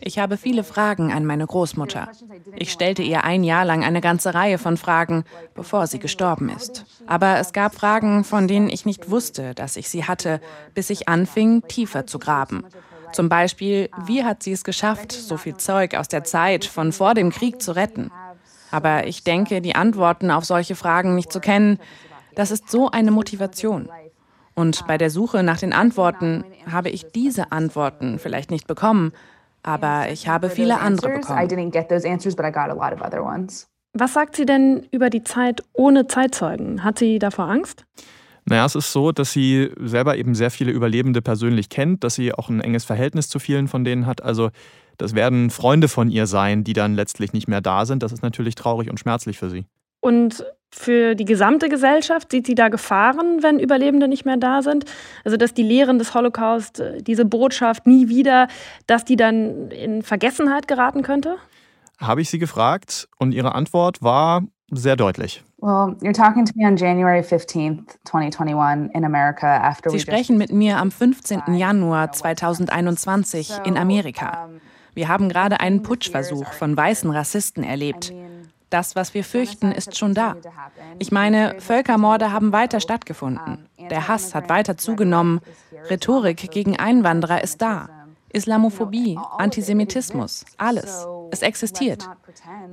Ich 0.00 0.18
habe 0.18 0.36
viele 0.36 0.64
Fragen 0.64 1.12
an 1.12 1.26
meine 1.26 1.46
Großmutter. 1.46 2.08
Ich 2.56 2.72
stellte 2.72 3.02
ihr 3.02 3.24
ein 3.24 3.44
Jahr 3.44 3.64
lang 3.64 3.84
eine 3.84 4.00
ganze 4.00 4.34
Reihe 4.34 4.58
von 4.58 4.76
Fragen, 4.76 5.24
bevor 5.54 5.86
sie 5.86 5.98
gestorben 5.98 6.48
ist. 6.48 6.86
Aber 7.06 7.38
es 7.38 7.52
gab 7.52 7.74
Fragen, 7.74 8.24
von 8.24 8.48
denen 8.48 8.70
ich 8.70 8.86
nicht 8.86 9.10
wusste, 9.10 9.54
dass 9.54 9.76
ich 9.76 9.88
sie 9.88 10.04
hatte, 10.04 10.40
bis 10.74 10.90
ich 10.90 11.08
anfing, 11.08 11.62
tiefer 11.68 12.06
zu 12.06 12.18
graben. 12.18 12.64
Zum 13.12 13.28
Beispiel, 13.28 13.90
wie 14.06 14.24
hat 14.24 14.42
sie 14.42 14.52
es 14.52 14.64
geschafft, 14.64 15.12
so 15.12 15.36
viel 15.36 15.56
Zeug 15.56 15.94
aus 15.94 16.08
der 16.08 16.24
Zeit 16.24 16.64
von 16.64 16.92
vor 16.92 17.14
dem 17.14 17.30
Krieg 17.30 17.60
zu 17.60 17.72
retten? 17.72 18.10
Aber 18.70 19.06
ich 19.06 19.24
denke, 19.24 19.60
die 19.60 19.74
Antworten 19.74 20.30
auf 20.30 20.44
solche 20.44 20.76
Fragen 20.76 21.14
nicht 21.14 21.32
zu 21.32 21.40
kennen, 21.40 21.78
das 22.36 22.50
ist 22.50 22.70
so 22.70 22.90
eine 22.90 23.10
Motivation. 23.10 23.88
Und 24.54 24.86
bei 24.86 24.96
der 24.96 25.10
Suche 25.10 25.42
nach 25.42 25.58
den 25.58 25.72
Antworten 25.72 26.44
habe 26.70 26.90
ich 26.90 27.10
diese 27.12 27.50
Antworten 27.52 28.18
vielleicht 28.18 28.50
nicht 28.50 28.66
bekommen, 28.66 29.12
aber 29.62 30.10
ich 30.10 30.28
habe 30.28 30.50
viele 30.50 30.80
andere 30.80 31.08
bekommen. 31.08 31.38
Was 33.92 34.12
sagt 34.12 34.36
sie 34.36 34.46
denn 34.46 34.86
über 34.92 35.10
die 35.10 35.24
Zeit 35.24 35.62
ohne 35.72 36.06
Zeitzeugen? 36.06 36.84
Hat 36.84 36.98
sie 36.98 37.18
davor 37.18 37.46
Angst? 37.46 37.84
Naja, 38.44 38.64
es 38.64 38.74
ist 38.74 38.92
so, 38.92 39.12
dass 39.12 39.32
sie 39.32 39.70
selber 39.78 40.16
eben 40.16 40.34
sehr 40.34 40.50
viele 40.50 40.72
Überlebende 40.72 41.22
persönlich 41.22 41.68
kennt, 41.68 42.04
dass 42.04 42.14
sie 42.14 42.32
auch 42.32 42.48
ein 42.48 42.60
enges 42.60 42.84
Verhältnis 42.84 43.28
zu 43.28 43.38
vielen 43.38 43.68
von 43.68 43.84
denen 43.84 44.06
hat. 44.06 44.22
Also 44.22 44.50
das 44.96 45.14
werden 45.14 45.50
Freunde 45.50 45.88
von 45.88 46.10
ihr 46.10 46.26
sein, 46.26 46.64
die 46.64 46.72
dann 46.72 46.94
letztlich 46.94 47.32
nicht 47.32 47.48
mehr 47.48 47.60
da 47.60 47.86
sind. 47.86 48.02
Das 48.02 48.12
ist 48.12 48.22
natürlich 48.22 48.54
traurig 48.54 48.90
und 48.90 48.98
schmerzlich 48.98 49.38
für 49.38 49.50
sie. 49.50 49.66
Und 50.00 50.44
für 50.70 51.14
die 51.14 51.24
gesamte 51.24 51.68
Gesellschaft 51.68 52.30
sieht 52.30 52.46
sie 52.46 52.54
da 52.54 52.68
Gefahren, 52.68 53.42
wenn 53.42 53.58
Überlebende 53.58 54.08
nicht 54.08 54.24
mehr 54.24 54.36
da 54.36 54.62
sind? 54.62 54.84
Also, 55.24 55.36
dass 55.36 55.52
die 55.52 55.62
Lehren 55.62 55.98
des 55.98 56.14
Holocaust, 56.14 56.80
äh, 56.80 57.02
diese 57.02 57.24
Botschaft 57.24 57.86
nie 57.86 58.08
wieder, 58.08 58.48
dass 58.86 59.04
die 59.04 59.16
dann 59.16 59.70
in 59.70 60.02
Vergessenheit 60.02 60.68
geraten 60.68 61.02
könnte? 61.02 61.36
Habe 61.98 62.22
ich 62.22 62.30
sie 62.30 62.38
gefragt 62.38 63.08
und 63.18 63.32
ihre 63.32 63.54
Antwort 63.54 64.02
war 64.02 64.42
sehr 64.70 64.96
deutlich. 64.96 65.42
Well, 65.58 65.96
you're 66.00 66.14
talking 66.14 66.46
to 66.46 66.52
me 66.54 66.66
on 66.66 66.76
January 66.76 67.20
15th, 67.20 67.98
2021 68.04 68.94
in 68.94 69.04
America 69.04 69.58
after 69.58 69.90
Sie 69.90 70.00
sprechen 70.00 70.38
mit 70.38 70.52
mir 70.52 70.78
am 70.78 70.90
15. 70.90 71.54
Januar 71.54 72.12
2021 72.12 73.52
in 73.66 73.76
Amerika. 73.76 74.48
Wir 74.94 75.08
haben 75.08 75.28
gerade 75.28 75.60
einen 75.60 75.82
Putschversuch 75.82 76.52
von 76.52 76.76
weißen 76.76 77.10
Rassisten 77.10 77.62
erlebt. 77.62 78.12
Das, 78.70 78.94
was 78.94 79.14
wir 79.14 79.24
fürchten, 79.24 79.72
ist 79.72 79.98
schon 79.98 80.14
da. 80.14 80.36
Ich 80.98 81.10
meine, 81.10 81.56
Völkermorde 81.58 82.32
haben 82.32 82.52
weiter 82.52 82.80
stattgefunden. 82.80 83.68
Der 83.90 84.08
Hass 84.08 84.34
hat 84.34 84.48
weiter 84.48 84.76
zugenommen. 84.76 85.40
Rhetorik 85.90 86.50
gegen 86.50 86.78
Einwanderer 86.78 87.42
ist 87.42 87.60
da. 87.60 87.88
Islamophobie, 88.32 89.18
Antisemitismus, 89.38 90.44
alles. 90.56 91.04
Es 91.32 91.42
existiert. 91.42 92.08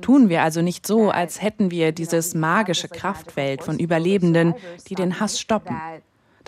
Tun 0.00 0.28
wir 0.28 0.42
also 0.42 0.62
nicht 0.62 0.86
so, 0.86 1.10
als 1.10 1.42
hätten 1.42 1.72
wir 1.72 1.90
dieses 1.90 2.34
magische 2.34 2.88
Kraftfeld 2.88 3.64
von 3.64 3.78
Überlebenden, 3.78 4.54
die 4.88 4.94
den 4.94 5.18
Hass 5.18 5.40
stoppen. 5.40 5.76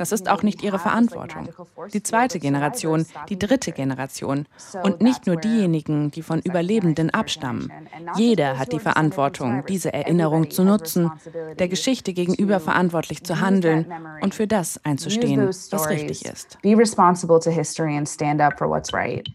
Das 0.00 0.12
ist 0.12 0.30
auch 0.30 0.42
nicht 0.42 0.62
ihre 0.62 0.78
Verantwortung. 0.78 1.50
Die 1.92 2.02
zweite 2.02 2.38
Generation, 2.38 3.04
die 3.28 3.38
dritte 3.38 3.70
Generation 3.70 4.46
und 4.82 5.02
nicht 5.02 5.26
nur 5.26 5.36
diejenigen, 5.36 6.10
die 6.10 6.22
von 6.22 6.40
Überlebenden 6.40 7.10
abstammen. 7.10 7.70
Jeder 8.16 8.58
hat 8.58 8.72
die 8.72 8.78
Verantwortung, 8.78 9.62
diese 9.68 9.92
Erinnerung 9.92 10.50
zu 10.50 10.64
nutzen, 10.64 11.12
der 11.58 11.68
Geschichte 11.68 12.14
gegenüber 12.14 12.60
verantwortlich 12.60 13.24
zu 13.24 13.40
handeln 13.40 13.92
und 14.22 14.34
für 14.34 14.46
das 14.46 14.82
einzustehen, 14.86 15.48
was 15.48 15.90
richtig 15.90 16.24
ist. 16.24 16.56
Be 16.62 16.74
responsible 16.74 17.38
to 17.38 17.50
history 17.50 17.94
and 17.94 18.08
stand 18.08 18.40
up 18.40 18.58
for 18.58 18.70
what's 18.70 18.94
right. 18.94 19.28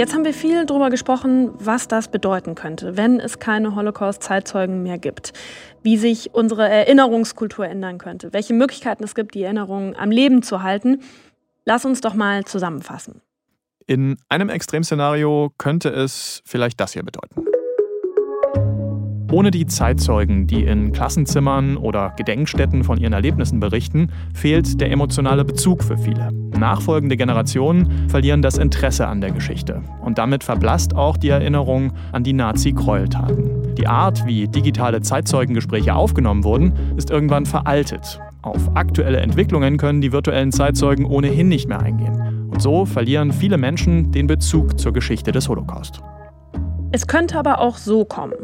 Jetzt 0.00 0.14
haben 0.14 0.24
wir 0.24 0.32
viel 0.32 0.64
darüber 0.64 0.88
gesprochen, 0.88 1.50
was 1.58 1.86
das 1.86 2.08
bedeuten 2.08 2.54
könnte, 2.54 2.96
wenn 2.96 3.20
es 3.20 3.38
keine 3.38 3.74
Holocaust-Zeitzeugen 3.74 4.82
mehr 4.82 4.96
gibt. 4.96 5.34
Wie 5.82 5.98
sich 5.98 6.32
unsere 6.32 6.66
Erinnerungskultur 6.66 7.66
ändern 7.66 7.98
könnte, 7.98 8.32
welche 8.32 8.54
Möglichkeiten 8.54 9.04
es 9.04 9.14
gibt, 9.14 9.34
die 9.34 9.42
Erinnerungen 9.42 9.94
am 9.94 10.10
Leben 10.10 10.42
zu 10.42 10.62
halten. 10.62 11.02
Lass 11.66 11.84
uns 11.84 12.00
doch 12.00 12.14
mal 12.14 12.46
zusammenfassen. 12.46 13.20
In 13.86 14.16
einem 14.30 14.48
Extremszenario 14.48 15.52
könnte 15.58 15.90
es 15.90 16.40
vielleicht 16.46 16.80
das 16.80 16.94
hier 16.94 17.02
bedeuten. 17.02 17.49
Ohne 19.32 19.52
die 19.52 19.66
Zeitzeugen, 19.66 20.48
die 20.48 20.64
in 20.64 20.90
Klassenzimmern 20.90 21.76
oder 21.76 22.12
Gedenkstätten 22.16 22.82
von 22.82 22.98
ihren 22.98 23.12
Erlebnissen 23.12 23.60
berichten, 23.60 24.08
fehlt 24.34 24.80
der 24.80 24.90
emotionale 24.90 25.44
Bezug 25.44 25.84
für 25.84 25.96
viele. 25.96 26.32
Nachfolgende 26.58 27.16
Generationen 27.16 28.08
verlieren 28.08 28.42
das 28.42 28.58
Interesse 28.58 29.06
an 29.06 29.20
der 29.20 29.30
Geschichte. 29.30 29.82
Und 30.00 30.18
damit 30.18 30.42
verblasst 30.42 30.96
auch 30.96 31.16
die 31.16 31.28
Erinnerung 31.28 31.92
an 32.10 32.24
die 32.24 32.32
Nazi-Gräueltaten. 32.32 33.74
Die 33.76 33.86
Art, 33.86 34.26
wie 34.26 34.48
digitale 34.48 35.00
Zeitzeugengespräche 35.00 35.94
aufgenommen 35.94 36.42
wurden, 36.42 36.72
ist 36.96 37.10
irgendwann 37.10 37.46
veraltet. 37.46 38.20
Auf 38.42 38.74
aktuelle 38.74 39.20
Entwicklungen 39.20 39.76
können 39.76 40.00
die 40.00 40.12
virtuellen 40.12 40.50
Zeitzeugen 40.50 41.06
ohnehin 41.06 41.48
nicht 41.48 41.68
mehr 41.68 41.80
eingehen. 41.80 42.48
Und 42.50 42.60
so 42.60 42.84
verlieren 42.84 43.32
viele 43.32 43.58
Menschen 43.58 44.10
den 44.10 44.26
Bezug 44.26 44.80
zur 44.80 44.92
Geschichte 44.92 45.30
des 45.30 45.48
Holocaust. 45.48 46.00
Es 46.90 47.06
könnte 47.06 47.38
aber 47.38 47.60
auch 47.60 47.76
so 47.76 48.04
kommen. 48.04 48.34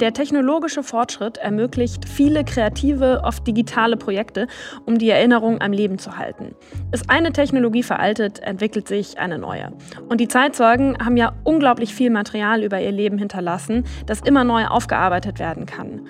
Der 0.00 0.14
technologische 0.14 0.82
Fortschritt 0.82 1.36
ermöglicht 1.36 2.08
viele 2.08 2.42
kreative, 2.42 3.20
oft 3.22 3.46
digitale 3.46 3.98
Projekte, 3.98 4.46
um 4.86 4.96
die 4.96 5.10
Erinnerung 5.10 5.60
am 5.60 5.72
Leben 5.72 5.98
zu 5.98 6.16
halten. 6.16 6.54
Ist 6.90 7.10
eine 7.10 7.34
Technologie 7.34 7.82
veraltet, 7.82 8.38
entwickelt 8.38 8.88
sich 8.88 9.18
eine 9.18 9.36
neue. 9.36 9.74
Und 10.08 10.22
die 10.22 10.28
Zeitzeugen 10.28 10.96
haben 11.04 11.18
ja 11.18 11.34
unglaublich 11.44 11.94
viel 11.94 12.08
Material 12.08 12.64
über 12.64 12.80
ihr 12.80 12.92
Leben 12.92 13.18
hinterlassen, 13.18 13.84
das 14.06 14.22
immer 14.22 14.42
neu 14.42 14.64
aufgearbeitet 14.68 15.38
werden 15.38 15.66
kann. 15.66 16.06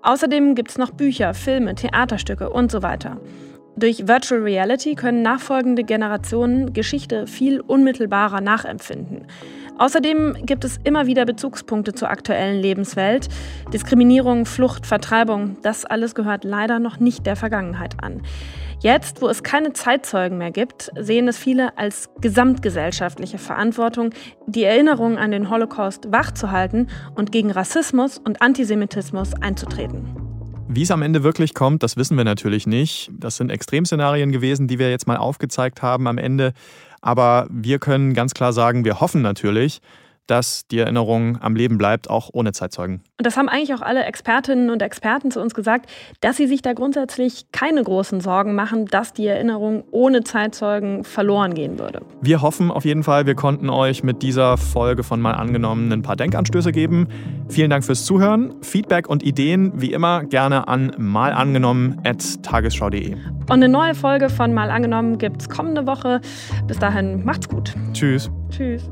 Außerdem 0.00 0.54
gibt 0.54 0.70
es 0.70 0.78
noch 0.78 0.92
Bücher, 0.92 1.34
Filme, 1.34 1.74
Theaterstücke 1.74 2.48
und 2.48 2.70
so 2.70 2.82
weiter. 2.82 3.20
Durch 3.76 4.06
Virtual 4.06 4.40
Reality 4.40 4.94
können 4.94 5.22
nachfolgende 5.22 5.82
Generationen 5.82 6.72
Geschichte 6.72 7.26
viel 7.26 7.60
unmittelbarer 7.60 8.40
nachempfinden. 8.40 9.26
Außerdem 9.78 10.36
gibt 10.46 10.64
es 10.64 10.78
immer 10.84 11.06
wieder 11.06 11.26
Bezugspunkte 11.26 11.92
zur 11.92 12.08
aktuellen 12.08 12.60
Lebenswelt. 12.60 13.28
Diskriminierung, 13.72 14.46
Flucht, 14.46 14.86
Vertreibung, 14.86 15.56
das 15.62 15.84
alles 15.84 16.14
gehört 16.14 16.44
leider 16.44 16.78
noch 16.78 17.00
nicht 17.00 17.26
der 17.26 17.34
Vergangenheit 17.34 18.02
an. 18.02 18.22
Jetzt, 18.80 19.22
wo 19.22 19.28
es 19.28 19.42
keine 19.42 19.72
Zeitzeugen 19.72 20.38
mehr 20.38 20.50
gibt, 20.50 20.90
sehen 20.98 21.26
es 21.26 21.38
viele 21.38 21.76
als 21.78 22.10
gesamtgesellschaftliche 22.20 23.38
Verantwortung, 23.38 24.10
die 24.46 24.64
Erinnerung 24.64 25.16
an 25.16 25.30
den 25.30 25.50
Holocaust 25.50 26.12
wachzuhalten 26.12 26.88
und 27.14 27.32
gegen 27.32 27.50
Rassismus 27.50 28.18
und 28.18 28.42
Antisemitismus 28.42 29.32
einzutreten. 29.40 30.24
Wie 30.68 30.82
es 30.82 30.90
am 30.90 31.02
Ende 31.02 31.22
wirklich 31.22 31.54
kommt, 31.54 31.82
das 31.82 31.96
wissen 31.96 32.16
wir 32.16 32.24
natürlich 32.24 32.66
nicht. 32.66 33.10
Das 33.12 33.36
sind 33.36 33.50
Extremszenarien 33.50 34.32
gewesen, 34.32 34.66
die 34.66 34.78
wir 34.78 34.90
jetzt 34.90 35.06
mal 35.06 35.18
aufgezeigt 35.18 35.82
haben 35.82 36.06
am 36.06 36.18
Ende. 36.18 36.52
Aber 37.04 37.46
wir 37.50 37.78
können 37.80 38.14
ganz 38.14 38.32
klar 38.32 38.54
sagen, 38.54 38.86
wir 38.86 38.98
hoffen 38.98 39.20
natürlich, 39.20 39.82
dass 40.26 40.66
die 40.68 40.78
Erinnerung 40.78 41.38
am 41.40 41.56
Leben 41.56 41.78
bleibt, 41.78 42.10
auch 42.10 42.30
ohne 42.32 42.52
Zeitzeugen. 42.52 43.02
Und 43.18 43.26
das 43.26 43.36
haben 43.36 43.48
eigentlich 43.48 43.74
auch 43.74 43.82
alle 43.82 44.04
Expertinnen 44.04 44.70
und 44.70 44.82
Experten 44.82 45.30
zu 45.30 45.40
uns 45.40 45.54
gesagt, 45.54 45.90
dass 46.20 46.36
sie 46.36 46.46
sich 46.46 46.62
da 46.62 46.72
grundsätzlich 46.72 47.46
keine 47.52 47.82
großen 47.82 48.20
Sorgen 48.20 48.54
machen, 48.54 48.86
dass 48.86 49.12
die 49.12 49.26
Erinnerung 49.26 49.84
ohne 49.90 50.24
Zeitzeugen 50.24 51.04
verloren 51.04 51.54
gehen 51.54 51.78
würde. 51.78 52.02
Wir 52.20 52.42
hoffen 52.42 52.70
auf 52.70 52.84
jeden 52.84 53.02
Fall, 53.02 53.26
wir 53.26 53.34
konnten 53.34 53.70
euch 53.70 54.02
mit 54.02 54.22
dieser 54.22 54.56
Folge 54.56 55.02
von 55.02 55.20
Mal 55.20 55.32
angenommen 55.32 55.92
ein 55.92 56.02
paar 56.02 56.16
Denkanstöße 56.16 56.72
geben. 56.72 57.08
Vielen 57.48 57.70
Dank 57.70 57.84
fürs 57.84 58.04
Zuhören. 58.04 58.54
Feedback 58.62 59.08
und 59.08 59.22
Ideen 59.22 59.72
wie 59.80 59.92
immer 59.92 60.24
gerne 60.24 60.68
an 60.68 60.92
malangenommen.tagesschau.de. 60.98 63.14
Und 63.14 63.50
eine 63.50 63.68
neue 63.68 63.94
Folge 63.94 64.30
von 64.30 64.54
Mal 64.54 64.70
angenommen 64.70 65.18
gibt 65.18 65.42
es 65.42 65.48
kommende 65.48 65.86
Woche. 65.86 66.20
Bis 66.66 66.78
dahin 66.78 67.24
macht's 67.24 67.48
gut. 67.48 67.74
Tschüss. 67.92 68.30
Tschüss. 68.50 68.90